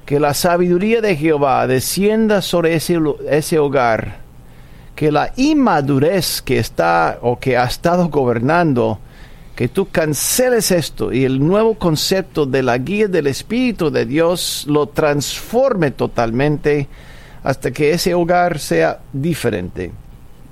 [0.05, 2.99] que la sabiduría de Jehová descienda sobre ese,
[3.29, 4.19] ese hogar,
[4.93, 8.99] que la inmadurez que está o que ha estado gobernando,
[9.55, 14.65] que tú canceles esto y el nuevo concepto de la guía del Espíritu de Dios
[14.67, 16.89] lo transforme totalmente
[17.43, 19.91] hasta que ese hogar sea diferente.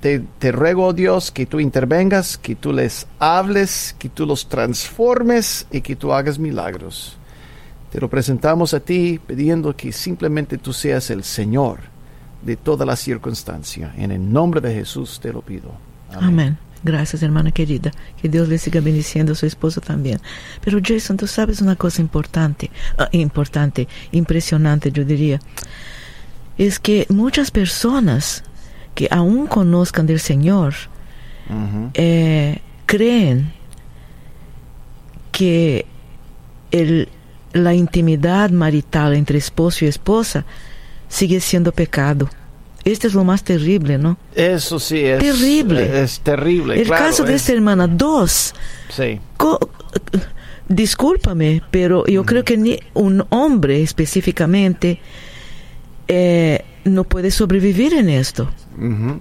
[0.00, 5.66] Te, ruego, oh Dios, que tú intervengas, que tú les hables, que tú los transformes
[5.70, 7.18] y que tú hagas milagros.
[7.92, 11.80] Te lo presentamos a ti pidiendo que simplemente tú seas el Señor
[12.40, 13.92] de toda la circunstancia.
[13.98, 15.72] En el nombre de Jesús te lo pido.
[16.14, 16.56] Amén.
[16.82, 17.90] Gracias, hermana querida.
[18.20, 20.18] Que Dios le siga bendiciendo a su esposo también.
[20.64, 25.40] Pero Jason, tú sabes una cosa importante, ah, importante, impresionante, yo diría.
[26.56, 28.44] Es que muchas personas
[28.94, 30.74] que aún conozcan del Señor
[31.94, 33.52] eh, creen
[35.32, 35.86] que
[36.70, 37.08] el,
[37.52, 40.44] la intimidad marital entre esposo y esposa
[41.08, 42.28] sigue siendo pecado.
[42.84, 44.16] Este es lo más terrible, ¿no?
[44.34, 46.02] Eso sí es Terrible.
[46.02, 46.80] Es terrible.
[46.80, 48.54] El claro, caso de es- esta hermana, dos.
[48.88, 49.20] Sí.
[49.36, 49.58] Co-
[50.68, 55.00] discúlpame, pero yo creo que ni un hombre específicamente
[56.10, 58.48] eh, no puede sobrevivir en esto.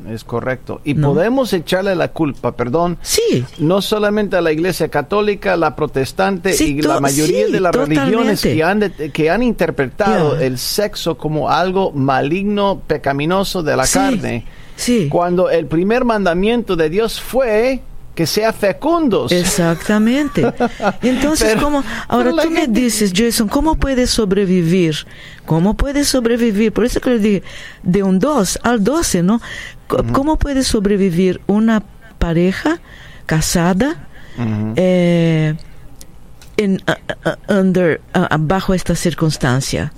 [0.10, 0.80] Es correcto.
[0.86, 1.10] Y No.
[1.14, 6.78] podemos echarle la culpa, perdón, Sí, no solamente a la iglesia católica, la protestante Sí,
[6.78, 11.18] y la mayoría sí, de las religiones que han, de- que han interpretado el sexo
[11.18, 14.46] como algo maligno, pecaminoso de la Sí, carne,
[14.78, 15.08] sí.
[15.10, 17.82] cuando el primer mandamiento de Dios fue
[18.20, 19.32] que sea fecundos.
[19.32, 20.42] Exactamente.
[21.02, 21.84] Entonces, Pero- ¿cómo?
[22.10, 24.94] Ahora tú me dices, Jason, ¿cómo puedes sobrevivir?
[25.46, 26.74] ¿Cómo puedes sobrevivir?
[26.74, 27.44] Por eso que le dije,
[27.82, 29.40] de un 2 al 12, ¿no?
[30.12, 31.82] ¿Cómo puede sobrevivir una
[32.18, 32.82] pareja
[33.26, 34.10] casada
[34.76, 35.56] eh,
[36.58, 38.02] en, uh, under,
[38.40, 39.94] bajo esta circunstancia.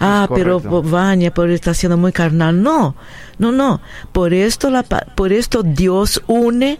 [0.00, 0.60] Ah, es pero.
[0.60, 2.62] Vania, por está siendo muy carnal.
[2.62, 2.96] No,
[3.38, 3.82] no, no.
[4.12, 6.78] Por esto, la, por esto Dios une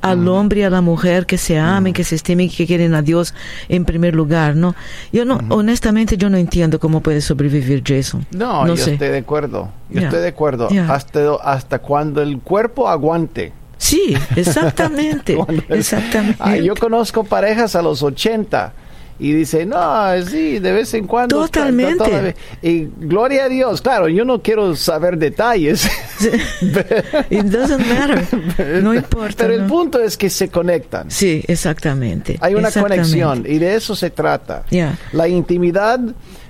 [0.00, 3.02] al hombre y a la mujer que se amen, que se estimen, que quieren a
[3.02, 3.34] Dios
[3.68, 4.74] en primer lugar, ¿no?
[5.12, 8.26] Yo no, honestamente, yo no entiendo cómo puede sobrevivir Jason.
[8.30, 8.92] No, no yo sé.
[8.94, 9.70] estoy de acuerdo.
[9.90, 10.68] Yo estoy de acuerdo.
[10.88, 13.52] Hasta, hasta cuando el cuerpo aguante.
[13.78, 16.36] Sí, exactamente, el- exactamente.
[16.40, 18.72] Ah, yo conozco parejas a los 80
[19.18, 21.40] y dice, no, sí, de vez en cuando.
[21.42, 21.98] Totalmente.
[21.98, 22.34] to- todavía".
[22.62, 25.88] Y gloria a Dios, claro, yo no quiero saber detalles.
[27.30, 28.82] It doesn't matter.
[28.82, 29.44] No importa.
[29.44, 29.68] Pero el ¿no?
[29.68, 31.10] punto es que se conectan.
[31.10, 32.38] Sí, exactamente.
[32.40, 33.02] Hay una exactamente.
[33.02, 34.64] conexión y de eso se trata.
[34.70, 34.96] Ya.
[35.12, 36.00] La intimidad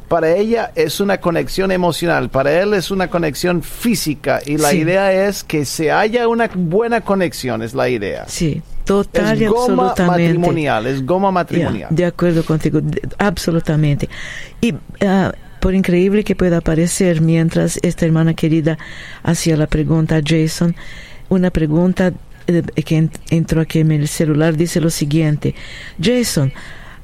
[0.08, 4.78] para ella es una conexión emocional, para él es una conexión física y la Sí.
[4.78, 8.24] idea es que se haya una buena conexión, es la idea.
[8.28, 10.34] Sí, total y es goma absolutamente.
[10.34, 11.88] matrimonial, es goma matrimonial.
[11.90, 14.08] de acuerdo contigo, de- absolutamente.
[14.60, 14.74] Y
[15.06, 18.76] ah, por increíble que pueda parecer, mientras esta hermana querida
[19.22, 20.74] hacía la pregunta a Jason,
[21.30, 22.12] una pregunta
[22.46, 25.54] eh, que en- entró aquí en el celular dice lo siguiente:
[26.02, 26.52] Jason,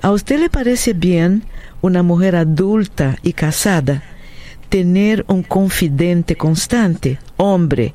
[0.03, 1.45] ¿a usted le parece bien
[1.81, 4.03] una mujer adulta y casada
[4.69, 7.95] tener un confidente constante, hombre?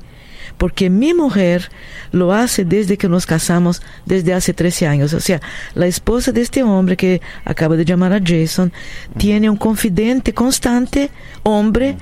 [0.58, 1.70] Porque mi mujer
[2.12, 5.12] lo hace desde que nos casamos, desde hace 13 años.
[5.12, 5.40] O sea,
[5.74, 8.72] la esposa de este hombre que acaba de llamar a Jason
[9.18, 11.10] tiene un confidente constante,
[11.42, 11.96] hombre,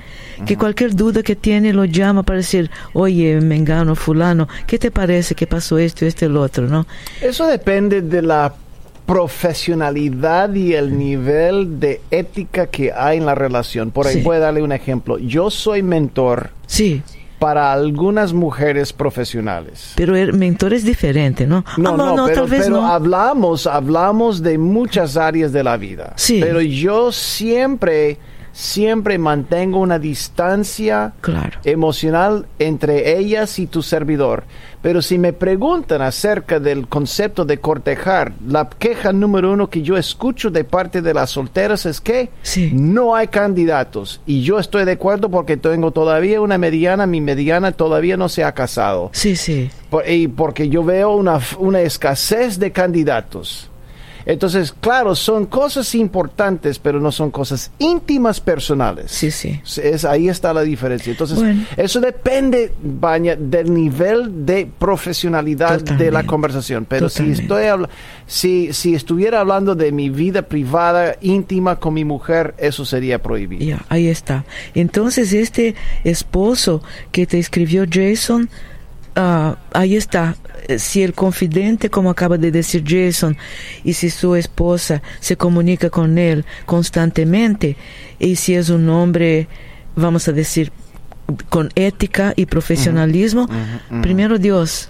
[0.45, 5.35] que cualquier duda que tiene lo llama para decir, oye, Mengano, fulano, ¿qué te parece
[5.35, 6.85] que pasó esto, y el otro, no?
[7.21, 8.53] Eso depende de la
[9.05, 13.91] profesionalidad y el nivel de ética que hay en la relación.
[13.91, 14.21] Por ahí Sí.
[14.21, 15.17] voy a darle un ejemplo.
[15.19, 17.03] Yo soy mentor Sí,
[17.39, 19.93] para algunas mujeres profesionales.
[19.95, 21.63] pero el mentor es diferente, ¿no?
[21.77, 22.87] No, Ah, no, pero, tal vez pero no.
[22.87, 26.13] hablamos, hablamos de muchas áreas de la vida.
[26.15, 26.39] Sí.
[26.41, 28.17] Pero yo siempre,
[28.57, 31.59] siempre mantengo una distancia Claro.
[31.65, 34.45] emocional entre ellas y tu servidor.
[34.81, 39.97] Pero si me preguntan acerca del concepto de cortejar, la queja número uno que yo
[39.97, 42.71] escucho de parte de las solteras es que Sí.
[42.73, 44.21] no hay candidatos.
[44.25, 48.45] Y yo estoy de acuerdo porque tengo todavía una mediana, mi mediana todavía no se
[48.45, 49.09] ha casado.
[49.11, 49.69] Sí, sí.
[49.89, 53.69] Por- y porque yo veo una, una escasez de candidatos.
[54.25, 59.11] Entonces, claro, son cosas importantes, pero no son cosas íntimas personales.
[59.11, 59.61] Sí, sí.
[59.81, 61.11] Es, ahí está la diferencia.
[61.11, 61.63] Entonces, Bueno.
[61.77, 66.85] eso depende, Baña, del nivel de profesionalidad de la conversación.
[66.89, 67.89] Pero si estoy habla-
[68.25, 73.63] si, si estuviera hablando de mi vida privada, íntima con mi mujer, eso sería prohibido.
[73.63, 74.43] Ya, ahí está.
[74.73, 78.49] Entonces, este esposo que te escribió Jason,
[79.15, 80.35] ah, ahí está.
[80.67, 83.37] Eh, Si el confidente, como acaba de decir Jason,
[83.83, 87.75] y si su esposa se comunica con él constantemente,
[88.19, 89.47] y si es un hombre,
[89.95, 90.71] vamos a decir,
[91.49, 93.47] con ética y profesionalismo,
[94.01, 94.89] primero Dios.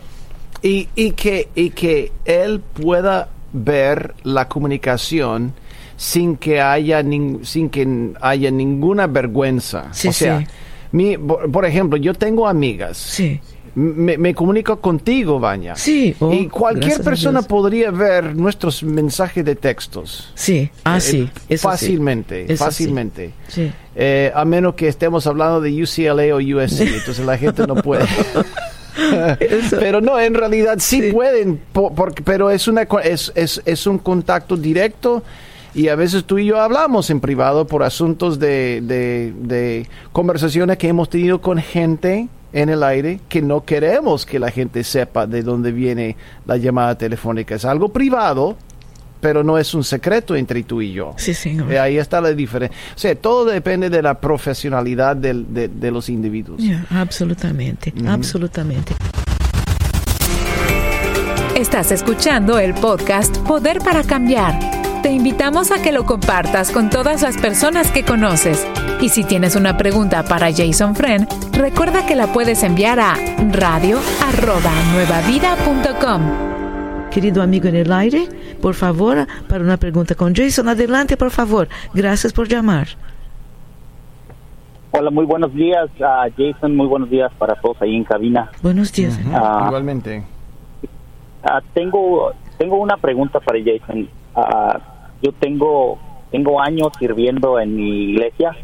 [0.62, 5.54] Y, y, que, y que él pueda ver la comunicación
[5.98, 9.88] sin que haya, nin- sin que haya ninguna vergüenza.
[9.94, 10.48] Sí, o sea, sí.
[10.92, 12.98] mi- por, por ejemplo, yo tengo amigas.
[12.98, 13.40] Sí,
[13.76, 15.76] Me, me comunico contigo, Baña.
[15.76, 16.16] sí.
[16.22, 20.32] oh, y cualquier persona podría ver nuestros mensajes de textos.
[20.34, 21.30] Sí, ah, Eh, sí.
[21.50, 21.58] eso sí.
[21.58, 23.32] fácilmente, Eso fácilmente.
[23.50, 23.70] Sí.
[23.96, 28.06] Eh, a menos que estemos hablando de UCLA o USC, entonces la gente no puede.
[29.72, 31.12] Pero no, en realidad sí, Sí.
[31.12, 35.22] pueden, po- porque, pero es, una, es, es, es un contacto directo
[35.74, 40.78] y a veces tú y yo hablamos en privado por asuntos de, de, de conversaciones
[40.78, 45.28] que hemos tenido con gente en el aire que no queremos que la gente sepa
[45.28, 46.16] de dónde viene
[46.48, 47.54] la llamada telefónica.
[47.56, 48.56] Es algo privado,
[49.22, 51.14] pero no es un secreto entre tú y yo.
[51.18, 51.72] Sí, señor.
[51.72, 52.78] Eh, ahí está la diferencia.
[52.96, 56.62] O sea, todo depende de la profesionalidad del- de, de los individuos.
[56.92, 58.94] Absolutamente, absolutamente.
[61.56, 64.75] Estás escuchando el podcast Poder para Cambiar.
[65.06, 68.68] Te invitamos a que lo compartas con todas las personas que conoces.
[69.00, 73.14] Y si tienes una pregunta para Jason Friend, recuerda que la puedes enviar a
[73.52, 76.22] radio@nuevavida.com.
[77.12, 78.28] Querido amigo en el aire,
[78.64, 81.68] por favor, para una pregunta con Jason, adelante, por favor.
[81.94, 82.88] Gracias por llamar.
[84.90, 86.76] Hola, muy buenos días, ah, Jason.
[86.76, 88.50] Muy buenos días para todos ahí en cabina.
[88.64, 89.20] Buenos días.
[89.32, 89.66] Ah.
[89.68, 90.24] Igualmente.
[91.44, 94.10] Ah, tengo tengo una pregunta para Jason.
[95.22, 96.00] Yo tengo
[96.32, 98.56] tengo años sirviendo en mi iglesia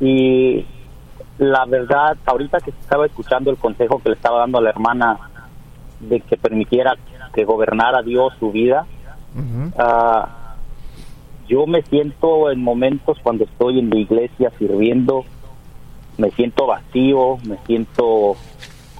[0.00, 0.64] y
[1.38, 5.18] la verdad, ahorita que estaba escuchando el consejo que le estaba dando a la hermana
[6.00, 6.96] de que permitiera
[7.32, 8.86] que gobernara Dios su vida.
[9.78, 10.56] Ah,
[11.48, 15.24] yo me siento en momentos cuando estoy en la iglesia sirviendo,
[16.18, 18.36] me siento vacío, me siento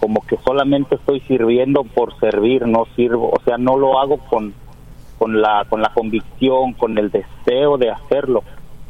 [0.00, 4.54] como que solamente estoy sirviendo por servir, no sirvo, o sea, no lo hago con,
[5.20, 8.42] con la con la convicción, con el deseo de hacerlo.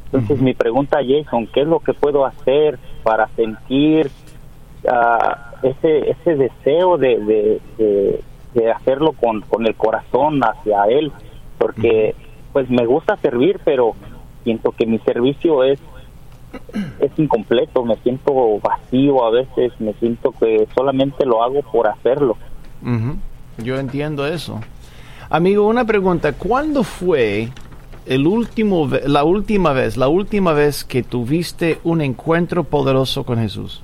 [0.07, 4.11] Entonces mi pregunta a Jason, ¿qué es lo que puedo hacer para sentir
[4.89, 8.21] ah, ese ese deseo de, de, de-
[8.55, 11.11] de hacerlo con, con el corazón hacia él?
[11.59, 12.15] Porque
[12.53, 13.95] pues me gusta servir, pero
[14.45, 15.81] siento que mi servicio es
[17.01, 22.37] es incompleto, me siento vacío a veces, me siento que solamente lo hago por hacerlo.
[22.83, 23.17] Ujú.
[23.59, 24.61] Yo entiendo eso.
[25.31, 26.33] Amigo, una pregunta.
[26.33, 27.49] ¿Cuándo fue
[28.07, 33.83] el último, la última vez, la última vez que tuviste un encuentro poderoso con Jesús?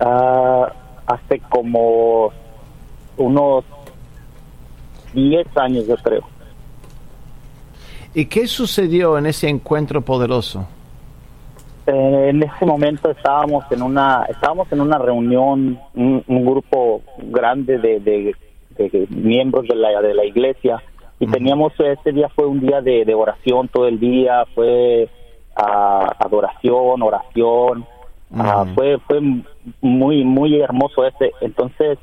[0.00, 0.70] Ah,
[1.06, 2.30] hace como
[3.16, 3.64] unos
[5.14, 6.22] 10 años, yo creo.
[8.14, 10.66] ¿Y qué sucedió en ese encuentro poderoso?
[11.86, 17.78] Eh, en ese momento estábamos en una estábamos en una reunión, un, un grupo grande
[17.78, 18.34] de, de-
[18.76, 20.82] de miembros de la, de la iglesia.
[21.18, 25.08] Y teníamos ese día fue un día de, de oración todo el día, fue
[25.54, 27.86] adoración, oración,
[28.34, 29.20] ah, fue fue
[29.80, 31.32] muy muy hermoso ese.
[31.40, 31.98] Entonces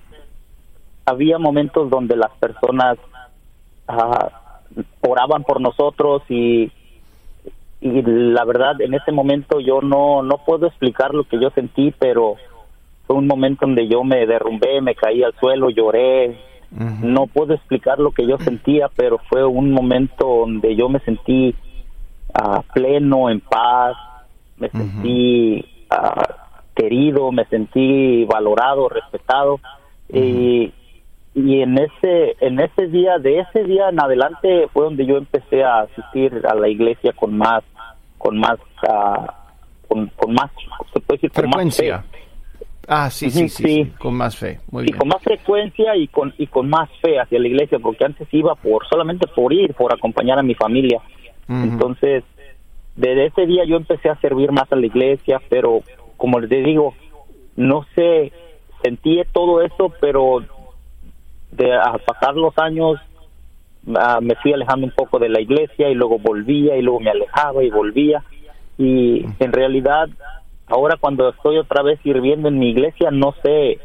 [1.06, 2.98] había momentos donde las personas
[3.88, 4.62] ah,
[5.02, 6.72] oraban por nosotros y
[7.82, 11.92] y la verdad en ese momento yo no no puedo explicar lo que yo sentí
[11.92, 12.38] pero
[13.06, 16.40] fue un momento donde yo me derrumbé me caí al suelo lloré
[17.02, 21.54] No puedo explicar lo que yo sentía pero fue un momento donde yo me sentí
[22.34, 23.96] ah, pleno en paz
[24.58, 24.78] me Ujú.
[24.78, 29.60] sentí ah, querido me sentí valorado respetado
[30.12, 30.74] y
[31.36, 35.64] y en ese en ese día de ese día en adelante fue donde yo empecé
[35.64, 37.64] a asistir a la iglesia con más
[38.18, 38.58] con más
[38.90, 39.46] ah,
[39.88, 40.50] con, con más
[40.94, 42.00] se puede decir con más Frecuencia.
[42.12, 42.23] fe.
[42.88, 44.60] Ah, sí, sí, sí, Con más fe.
[44.70, 48.06] Muy y con más frecuencia y con y con más fe hacia la iglesia porque
[48.06, 51.00] antes iba por solamente por ir por acompañar a mi familia.
[51.48, 52.24] Entonces
[52.96, 55.82] desde ese día yo empecé a servir más a la iglesia pero
[56.16, 56.94] como les digo
[57.56, 58.32] no sé
[58.84, 60.44] sentí todo eso pero
[61.52, 63.00] de a pasar los años
[63.96, 67.12] ah, me fui alejando un poco de la iglesia y luego volvía y luego me
[67.12, 68.24] alejaba y volvía.
[68.78, 70.10] Y en realidad
[70.74, 73.80] ahora cuando estoy otra vez sirviendo en mi iglesia no sé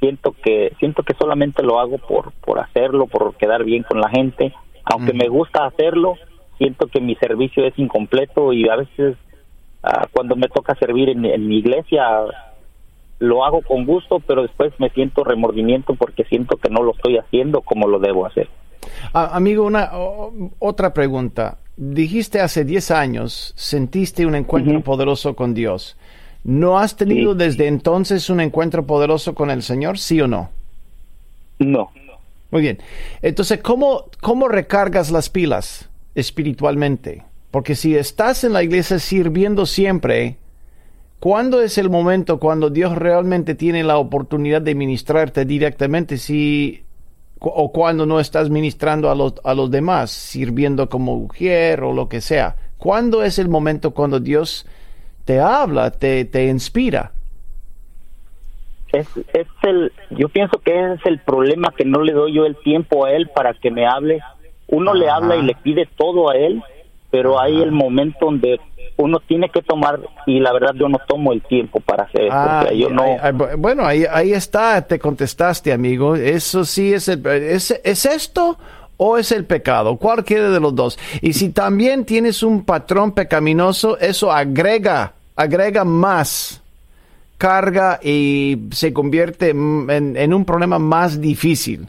[0.00, 4.08] siento que siento que solamente lo hago por por hacerlo por quedar bien con la
[4.10, 4.52] gente.
[4.84, 6.16] Aunque me gusta hacerlo
[6.58, 9.16] siento que mi servicio es incompleto y a veces
[9.82, 12.04] ah, cuando me toca servir en, en mi iglesia
[13.20, 17.16] lo hago con gusto pero después me siento remordimiento porque siento que no lo estoy
[17.18, 18.48] haciendo como lo debo hacer.
[19.14, 21.58] Ah, amigo, una o- otra pregunta.
[21.76, 25.96] Dijiste hace 10 años, sentiste un encuentro poderoso con Dios.
[26.44, 27.38] ¿No has tenido Sí.
[27.38, 30.50] desde entonces un encuentro poderoso con el Señor, sí o no?
[31.58, 31.90] no
[32.50, 32.78] Muy bien.
[33.22, 37.22] Entonces, ¿cómo, cómo recargas las pilas espiritualmente?
[37.50, 40.36] Porque si estás en la iglesia sirviendo siempre,
[41.20, 46.18] ¿cuándo es el momento cuando Dios realmente tiene la oportunidad de ministrarte directamente?
[46.18, 46.82] Si
[47.42, 52.08] o cuando no estás ministrando a los, a los demás, sirviendo como mujer o lo
[52.08, 52.56] que sea.
[52.78, 54.66] ¿Cuándo es el momento cuando Dios
[55.24, 57.12] te habla, te, te inspira?
[58.92, 62.56] es, es el yo pienso que es el problema que no le doy yo el
[62.56, 64.20] tiempo a él para que me hable
[64.68, 66.62] uno le habla y le pide todo a él
[67.12, 68.58] pero hay el momento donde
[68.96, 72.34] uno tiene que tomar y la verdad yo no tomo el tiempo para hacer eso
[72.34, 73.04] Ah, o sea, yo no
[73.58, 76.16] bueno, ahí, ahí está, te contestaste, amigo.
[76.16, 78.58] Eso sí es el, es, es esto
[78.96, 80.98] o es el pecado, cualquiera de los dos.
[81.20, 86.60] Y si también tienes un patrón pecaminoso, eso agrega, agrega más
[87.38, 91.88] carga y se convierte en- en un problema más difícil.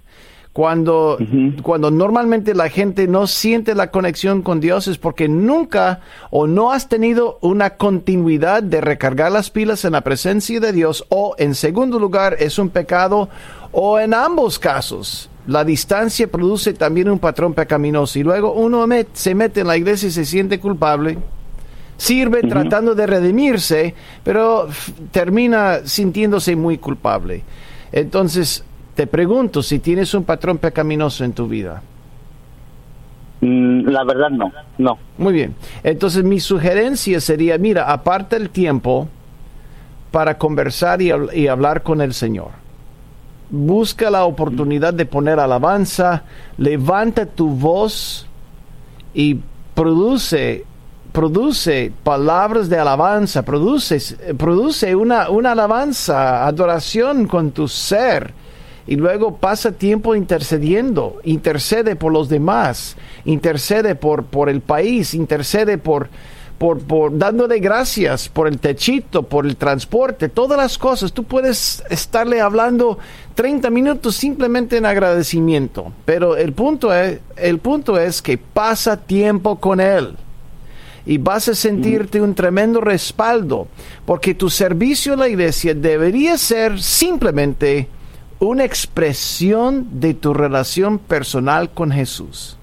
[0.54, 1.18] Cuando,
[1.64, 6.72] cuando normalmente la gente no siente la conexión con Dios es porque nunca o no
[6.72, 11.56] has tenido una continuidad de recargar las pilas en la presencia de Dios o en
[11.56, 13.30] segundo lugar es un pecado
[13.72, 18.18] o en ambos casos la distancia produce también un patrón pecaminoso.
[18.20, 21.18] Y luego uno met- se mete en la iglesia y se siente culpable
[21.97, 23.93] sirve tratando de redimirse,
[24.24, 24.68] pero
[25.12, 27.43] termina sintiéndose muy culpable.
[27.91, 28.64] Entonces,
[28.96, 31.82] te pregunto si tienes un patrón pecaminoso en tu vida.
[33.41, 35.56] mm, la verdad no no Muy bien.
[35.84, 39.08] Entonces, mi sugerencia sería, mira, aparta el tiempo
[40.12, 42.50] para conversar y, habl- y hablar con el Señor.
[43.50, 46.24] busca la oportunidad de poner alabanza,
[46.58, 48.26] levanta tu voz
[49.14, 49.39] y
[49.76, 50.66] produce
[51.12, 54.00] produce palabras de alabanza, produce,
[54.36, 58.34] produce una, una alabanza, adoración con tu ser
[58.86, 65.77] y luego pasa tiempo intercediendo, intercede por los demás, intercede por, por el país, intercede
[65.77, 66.09] por,
[66.57, 71.13] por, por dándole gracias por el techito, por el transporte, todas las cosas.
[71.13, 72.97] Tú puedes estarle hablando
[73.36, 79.59] 30 minutos simplemente en agradecimiento, pero el punto es, el punto es que pasa tiempo
[79.59, 80.17] con él
[81.05, 83.67] y vas a sentirte un tremendo respaldo,
[84.05, 87.89] porque tu servicio a la iglesia debería ser simplemente
[88.48, 92.58] una expresión de tu relación personal con Jesús.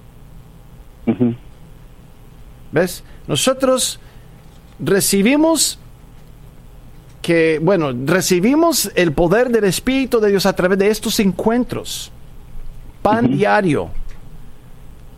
[2.71, 3.03] ¿Ves?
[3.27, 3.99] Nosotros
[4.79, 5.79] recibimos
[7.21, 12.11] que, bueno, recibimos el poder del Espíritu de Dios a través de estos encuentros.
[13.01, 13.89] Pan diario.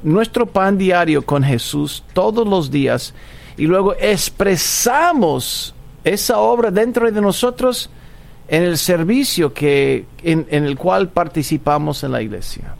[0.01, 3.13] Nuestro pan diario con Jesús todos los días.
[3.57, 7.89] Y luego expresamos esa obra dentro de nosotros
[8.47, 12.75] en el servicio que, en, el cual participamos en la iglesia.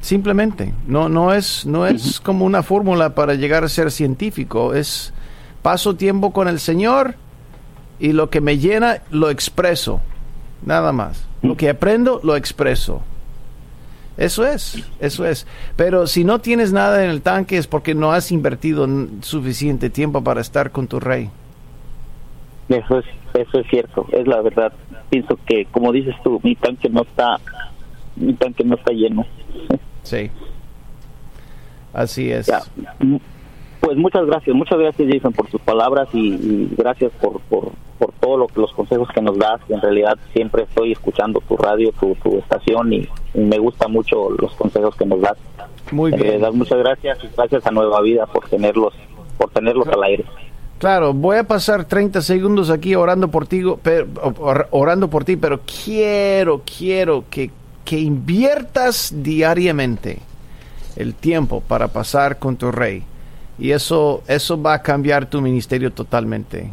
[0.00, 5.12] Simplemente, no, no es, no es como una fórmula para llegar a ser científico, es
[5.62, 7.16] paso tiempo con el Señor
[7.98, 10.00] y lo que me llena lo expreso,
[10.64, 11.24] nada más.
[11.42, 13.02] Lo que aprendo lo expreso.
[14.16, 15.46] Eso es, eso es.
[15.76, 18.86] Pero si no tienes nada en el tanque es porque no has invertido
[19.22, 21.30] suficiente tiempo para estar con tu rey.
[22.70, 23.04] Eso es,
[23.34, 24.72] eso es cierto, es la verdad.
[25.10, 27.36] Pienso que, como dices tú, mi tanque no está,
[28.14, 29.26] mi tanque no está lleno.
[30.04, 30.30] Sí.
[31.92, 32.50] Así es.
[33.80, 38.38] Pues muchas gracias, muchas gracias Jason por tus palabras y, gracias por, por, por todos
[38.38, 39.60] lo, los consejos que nos das.
[39.68, 44.52] En realidad siempre estoy escuchando tu radio, tu, tu estación y, me gusta mucho los
[44.52, 45.36] consejos que nos das.
[45.90, 46.40] Muy bien.
[46.52, 48.94] muchas gracias y gracias a Nueva Vida por tenerlos,
[49.38, 50.24] por tenerlos al aire.
[50.80, 54.06] Claro, voy a pasar 30 segundos aquí orando por ti, pero,
[54.70, 57.50] orando por ti, pero quiero, quiero que,
[57.84, 60.20] que inviertas diariamente
[60.96, 63.02] el tiempo para pasar con tu rey.
[63.58, 66.72] Y eso, eso va a cambiar tu ministerio totalmente.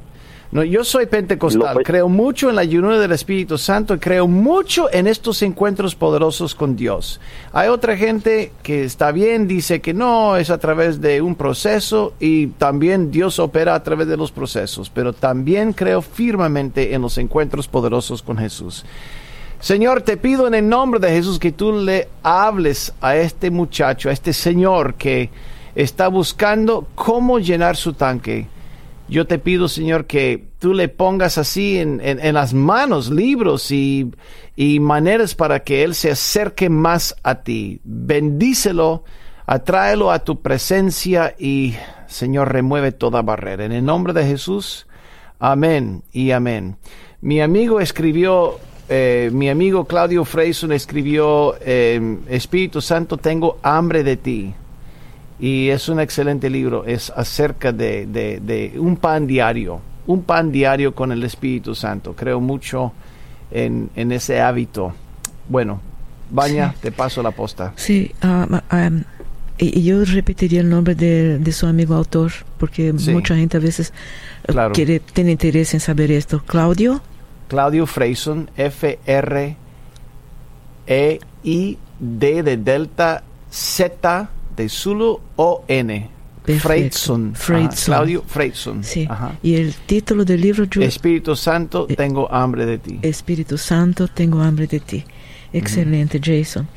[0.49, 4.87] No, yo soy pentecostal, creo mucho en la ayuno del Espíritu Santo y creo mucho
[4.93, 7.19] en estos encuentros poderosos con Dios.
[7.51, 12.13] Hay otra gente que está bien, dice que no, es a través de un proceso
[12.19, 17.17] y también Dios opera a través de los procesos, pero también creo firmemente en los
[17.17, 18.85] encuentros poderosos con Jesús.
[19.59, 24.07] Señor, te pido en el nombre de Jesús que tú le hables a este muchacho,
[24.07, 25.29] a este señor que
[25.75, 28.47] está buscando cómo llenar su tanque
[29.09, 32.01] yo te pido, Señor, que tú le pongas así en,
[32.33, 34.11] las manos libros y,
[34.55, 37.79] y, maneras para que Él se acerque más a ti.
[37.83, 39.03] Bendícelo,
[39.45, 41.75] atráelo a tu presencia y,
[42.07, 43.63] Señor, remueve toda barrera.
[43.63, 44.87] En el nombre de Jesús,
[45.39, 46.75] amén y amén.
[47.21, 54.17] Mi amigo escribió, eh, mi amigo Claudio Freyson escribió, eh, Espíritu Santo, tengo hambre de
[54.17, 54.53] ti
[55.39, 61.11] y es un excelente libro, es acerca de, un pan diario, un pan diario con
[61.11, 62.15] el Espíritu Santo.
[62.15, 62.93] Creo mucho
[63.51, 64.93] en, ese hábito.
[65.47, 65.79] Bueno,
[66.29, 67.73] Baña, te paso la posta.
[67.75, 68.89] Sí, ah, ah,
[69.59, 73.93] y yo repetiría el nombre de, su amigo autor, porque mucha gente a veces
[74.47, 76.41] eh, quiere, tiene interés en saber esto.
[76.45, 77.01] Claudio.
[77.47, 79.57] Claudio Freyson, F-R-E-I-D
[82.43, 86.09] de Delta Z de Zulu O-N.
[86.59, 87.33] Freidson.
[87.85, 88.83] Claudio Freidson.
[88.83, 89.07] Sí.
[89.43, 90.65] Y el título del libro...
[90.79, 92.99] Espíritu Santo, eh, tengo hambre de ti.
[93.01, 95.03] Espíritu Santo, tengo hambre de ti.
[95.51, 96.67] Excelente, Jason.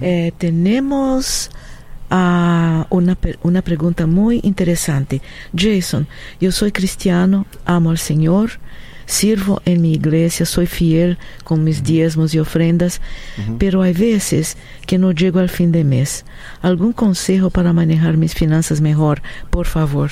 [0.00, 1.50] Eh, tenemos
[2.10, 5.22] uh, una, una pregunta muy interesante.
[5.56, 6.06] Jason,
[6.40, 8.50] yo soy cristiano, amo al Señor,
[9.06, 13.00] sirvo en mi iglesia, soy fiel con mis diezmos y ofrendas,
[13.58, 16.24] pero hay veces que no llego al fin de mes.
[16.60, 20.10] ¿Algún consejo para manejar mis finanzas mejor, por favor?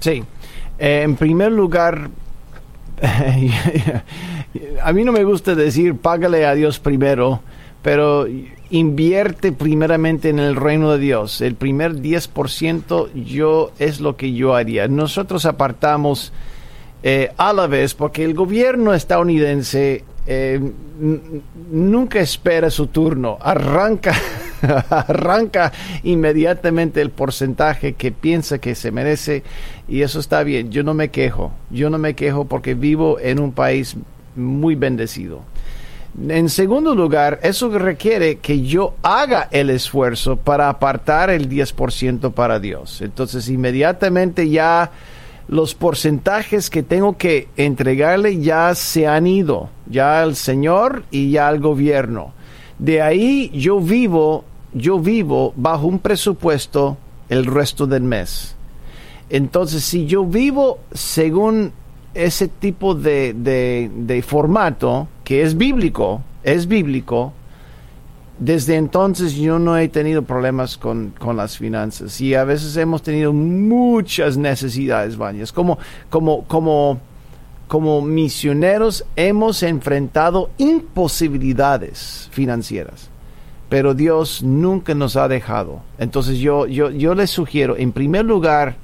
[0.00, 0.22] Sí.
[0.78, 2.10] Eh, en primer lugar,
[4.82, 7.40] a mí no me gusta decir págale a Dios primero,
[7.82, 8.26] pero
[8.70, 11.40] invierte primeramente en el reino de Dios.
[11.40, 14.88] El primer 10% yo es lo que yo haría.
[14.88, 16.32] Nosotros apartamos
[17.08, 20.60] eh, a la vez, porque el gobierno estadounidense eh,
[21.70, 24.12] nunca espera su turno, arranca,
[24.90, 29.44] arranca inmediatamente el porcentaje que piensa que se merece
[29.86, 30.72] y eso está bien.
[30.72, 33.96] Yo no me quejo, yo no me quejo porque vivo en un país
[34.34, 35.42] muy bendecido.
[36.28, 42.58] En segundo lugar, eso requiere que yo haga el esfuerzo para apartar el 10% para
[42.58, 43.00] Dios.
[43.00, 44.90] Entonces, inmediatamente ya
[45.48, 51.48] los porcentajes que tengo que entregarle ya se han ido, ya al Señor y ya
[51.48, 52.32] al gobierno.
[52.78, 58.56] De ahí yo vivo, yo vivo bajo un presupuesto el resto del mes.
[59.30, 61.72] Entonces, si yo vivo según
[62.14, 67.32] ese tipo de, de, formato, que es bíblico, es bíblico,
[68.38, 73.02] desde entonces yo no he tenido problemas con, con, las finanzas y a veces hemos
[73.02, 75.52] tenido muchas necesidades, bañas.
[75.52, 75.78] Como,
[76.10, 77.00] como, como,
[77.66, 83.08] como misioneros hemos enfrentado imposibilidades financieras,
[83.70, 85.80] pero Dios nunca nos ha dejado.
[85.98, 88.76] Entonces yo, yo, yo les sugiero, en primer lugar,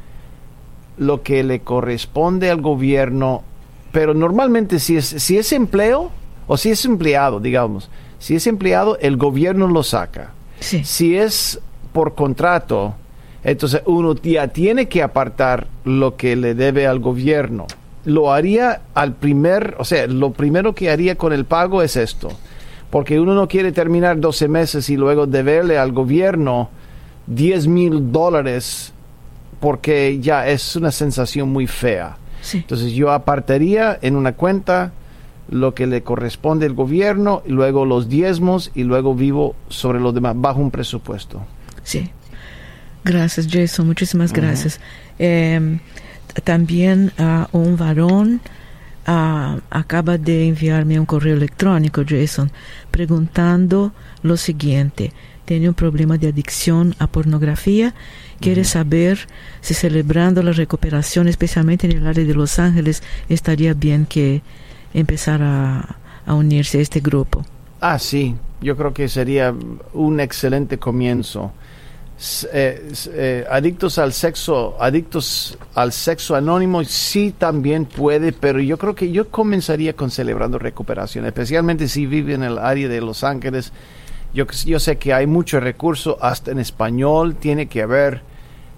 [0.96, 3.42] lo que le corresponde al gobierno,
[3.92, 6.10] pero normalmente si es, si es empleo
[6.46, 7.90] o si es empleado, digamos,
[8.22, 10.30] si es empleado, el gobierno lo saca.
[10.60, 11.58] Si es
[11.92, 12.94] por contrato,
[13.42, 17.66] entonces uno ya tiene que apartar lo que le debe al gobierno.
[18.04, 22.28] Lo haría al primer, o sea, lo primero que haría con el pago es esto.
[22.90, 26.70] Porque uno no quiere terminar 12 meses y luego deberle al gobierno
[27.26, 28.92] 10 mil dólares
[29.58, 32.18] porque ya es una sensación muy fea.
[32.52, 34.92] Entonces yo apartaría en una cuenta
[35.52, 40.14] lo que le corresponde al gobierno, y luego los diezmos y luego vivo sobre los
[40.14, 41.44] demás bajo un presupuesto.
[41.82, 42.10] Sí.
[43.04, 43.86] Gracias, Jason.
[43.86, 44.80] Muchísimas gracias.
[45.18, 45.80] Em,
[46.44, 48.40] también uh, un varón
[49.06, 52.50] uh, acaba de enviarme un correo electrónico, Jason,
[52.90, 53.92] preguntando
[54.22, 55.12] lo siguiente.
[55.44, 57.92] Tiene un problema de adicción a pornografía
[58.42, 59.20] quiere saber
[59.62, 64.42] si celebrando la recuperación, especialmente en el área de Los Ángeles, estaría bien que
[64.94, 67.44] empezara a, unirse a este grupo.
[67.80, 69.54] Ah, sí, yo creo que sería
[69.92, 71.52] un excelente comienzo.
[72.52, 78.94] Eh, eh, adictos al sexo, adictos al sexo anónimo, sí también puede, pero yo creo
[78.94, 83.72] que yo comenzaría con celebrando recuperación, especialmente si vive en el área de Los Ángeles.
[84.32, 88.22] Yo, yo sé que hay mucho recurso, hasta en español tiene que haber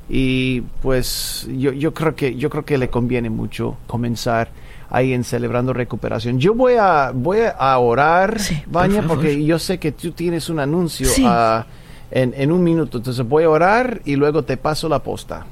[0.08, 4.50] y pues yo, yo creo que yo creo que le conviene mucho comenzar
[4.90, 6.38] ahí en celebrando recuperación.
[6.38, 11.08] Yo voy a voy a orar, Baña, porque yo sé que tú tienes un anuncio
[11.26, 11.66] ah,
[12.10, 12.98] en, en, un minuto.
[12.98, 15.46] Entonces voy a orar y luego te paso la posta.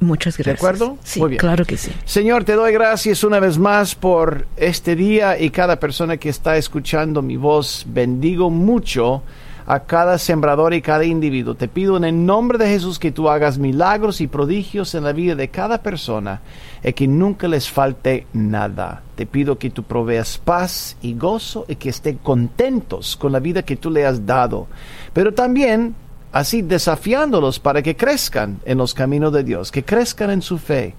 [0.00, 0.46] Muchas gracias.
[0.46, 0.96] ¿De acuerdo?
[1.02, 1.40] Sí, Muy bien.
[1.40, 1.90] claro que sí.
[2.04, 6.56] Señor, te doy gracias una vez más por este día y cada persona que está
[6.56, 7.84] escuchando mi voz.
[7.88, 9.22] Bendigo mucho
[9.70, 11.54] a cada sembrador y cada individuo.
[11.54, 15.12] Te pido en el nombre de Jesús que tú hagas milagros y prodigios en la
[15.12, 16.40] vida de cada persona
[16.82, 19.02] y que nunca les falte nada.
[19.14, 23.62] Te pido que tú proveas paz y gozo y que estén contentos con la vida
[23.62, 24.68] que tú le has dado.
[25.12, 25.94] Pero también
[26.32, 30.94] así desafiándolos para que crezcan en los caminos de Dios, que crezcan en su fe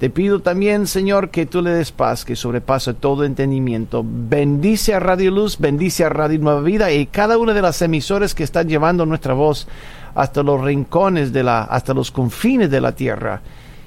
[0.00, 4.02] te pido también, Señor, que tú le des paz, que sobrepasa todo entendimiento.
[4.02, 8.34] Bendice a Radio Luz, bendice a Radio Nueva Vida y cada una de las emisoras
[8.34, 9.68] que están llevando nuestra voz
[10.14, 13.42] hasta los rincones de la, hasta los confines de la tierra.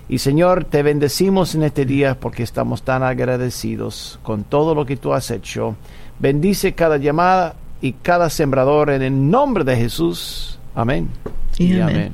[0.08, 4.98] Y Señor, te bendecimos en este día porque estamos tan agradecidos con todo lo que
[4.98, 5.76] tú has hecho.
[6.20, 10.60] Bendice cada llamada y cada sembrador en el nombre de Jesús.
[10.76, 11.10] Amén.
[11.58, 12.14] Y, amén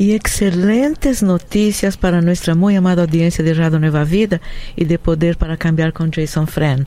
[0.00, 4.40] y excelentes noticias para nuestra muy amada audiencia de Radio Nueva Vida
[4.74, 6.86] y de Poder para Cambiar con Jason Fran.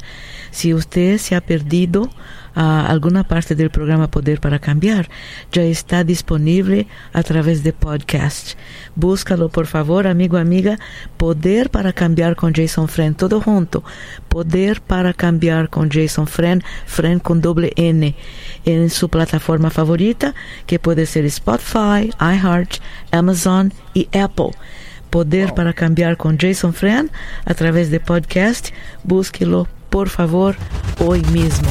[0.50, 2.10] Si usted se ha perdido
[2.56, 5.10] a alguna parte del programa Poder para Cambiar,
[5.52, 8.58] ya está disponible a través de podcast.
[8.96, 10.80] Búscalo, por favor, amigo, amiga.
[11.18, 13.84] Poder para Cambiar con Jason Friend, todo junto.
[14.28, 18.16] Poder para Cambiar con Jason Friend, Friend con doble N,
[18.66, 20.34] en su plataforma favorita,
[20.66, 22.76] que puede ser Spotify, iHeart,
[23.12, 24.52] Amazon y Apple.
[25.10, 27.12] Poder para Cambiar con Jason Friend
[27.46, 28.70] a través de podcast.
[29.04, 30.56] Búsquelo, por favor,
[31.00, 31.70] hoy mismo.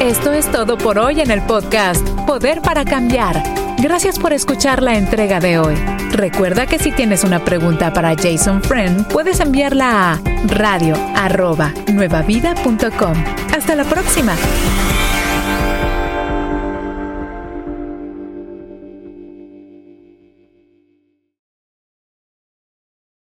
[0.00, 3.42] Esto es todo por hoy en el podcast Poder para Cambiar.
[3.78, 5.74] Gracias por escuchar la entrega de hoy.
[6.10, 10.94] Recuerda que si tienes una pregunta para Jason Friend, puedes enviarla a radio
[13.54, 14.34] Hasta la próxima.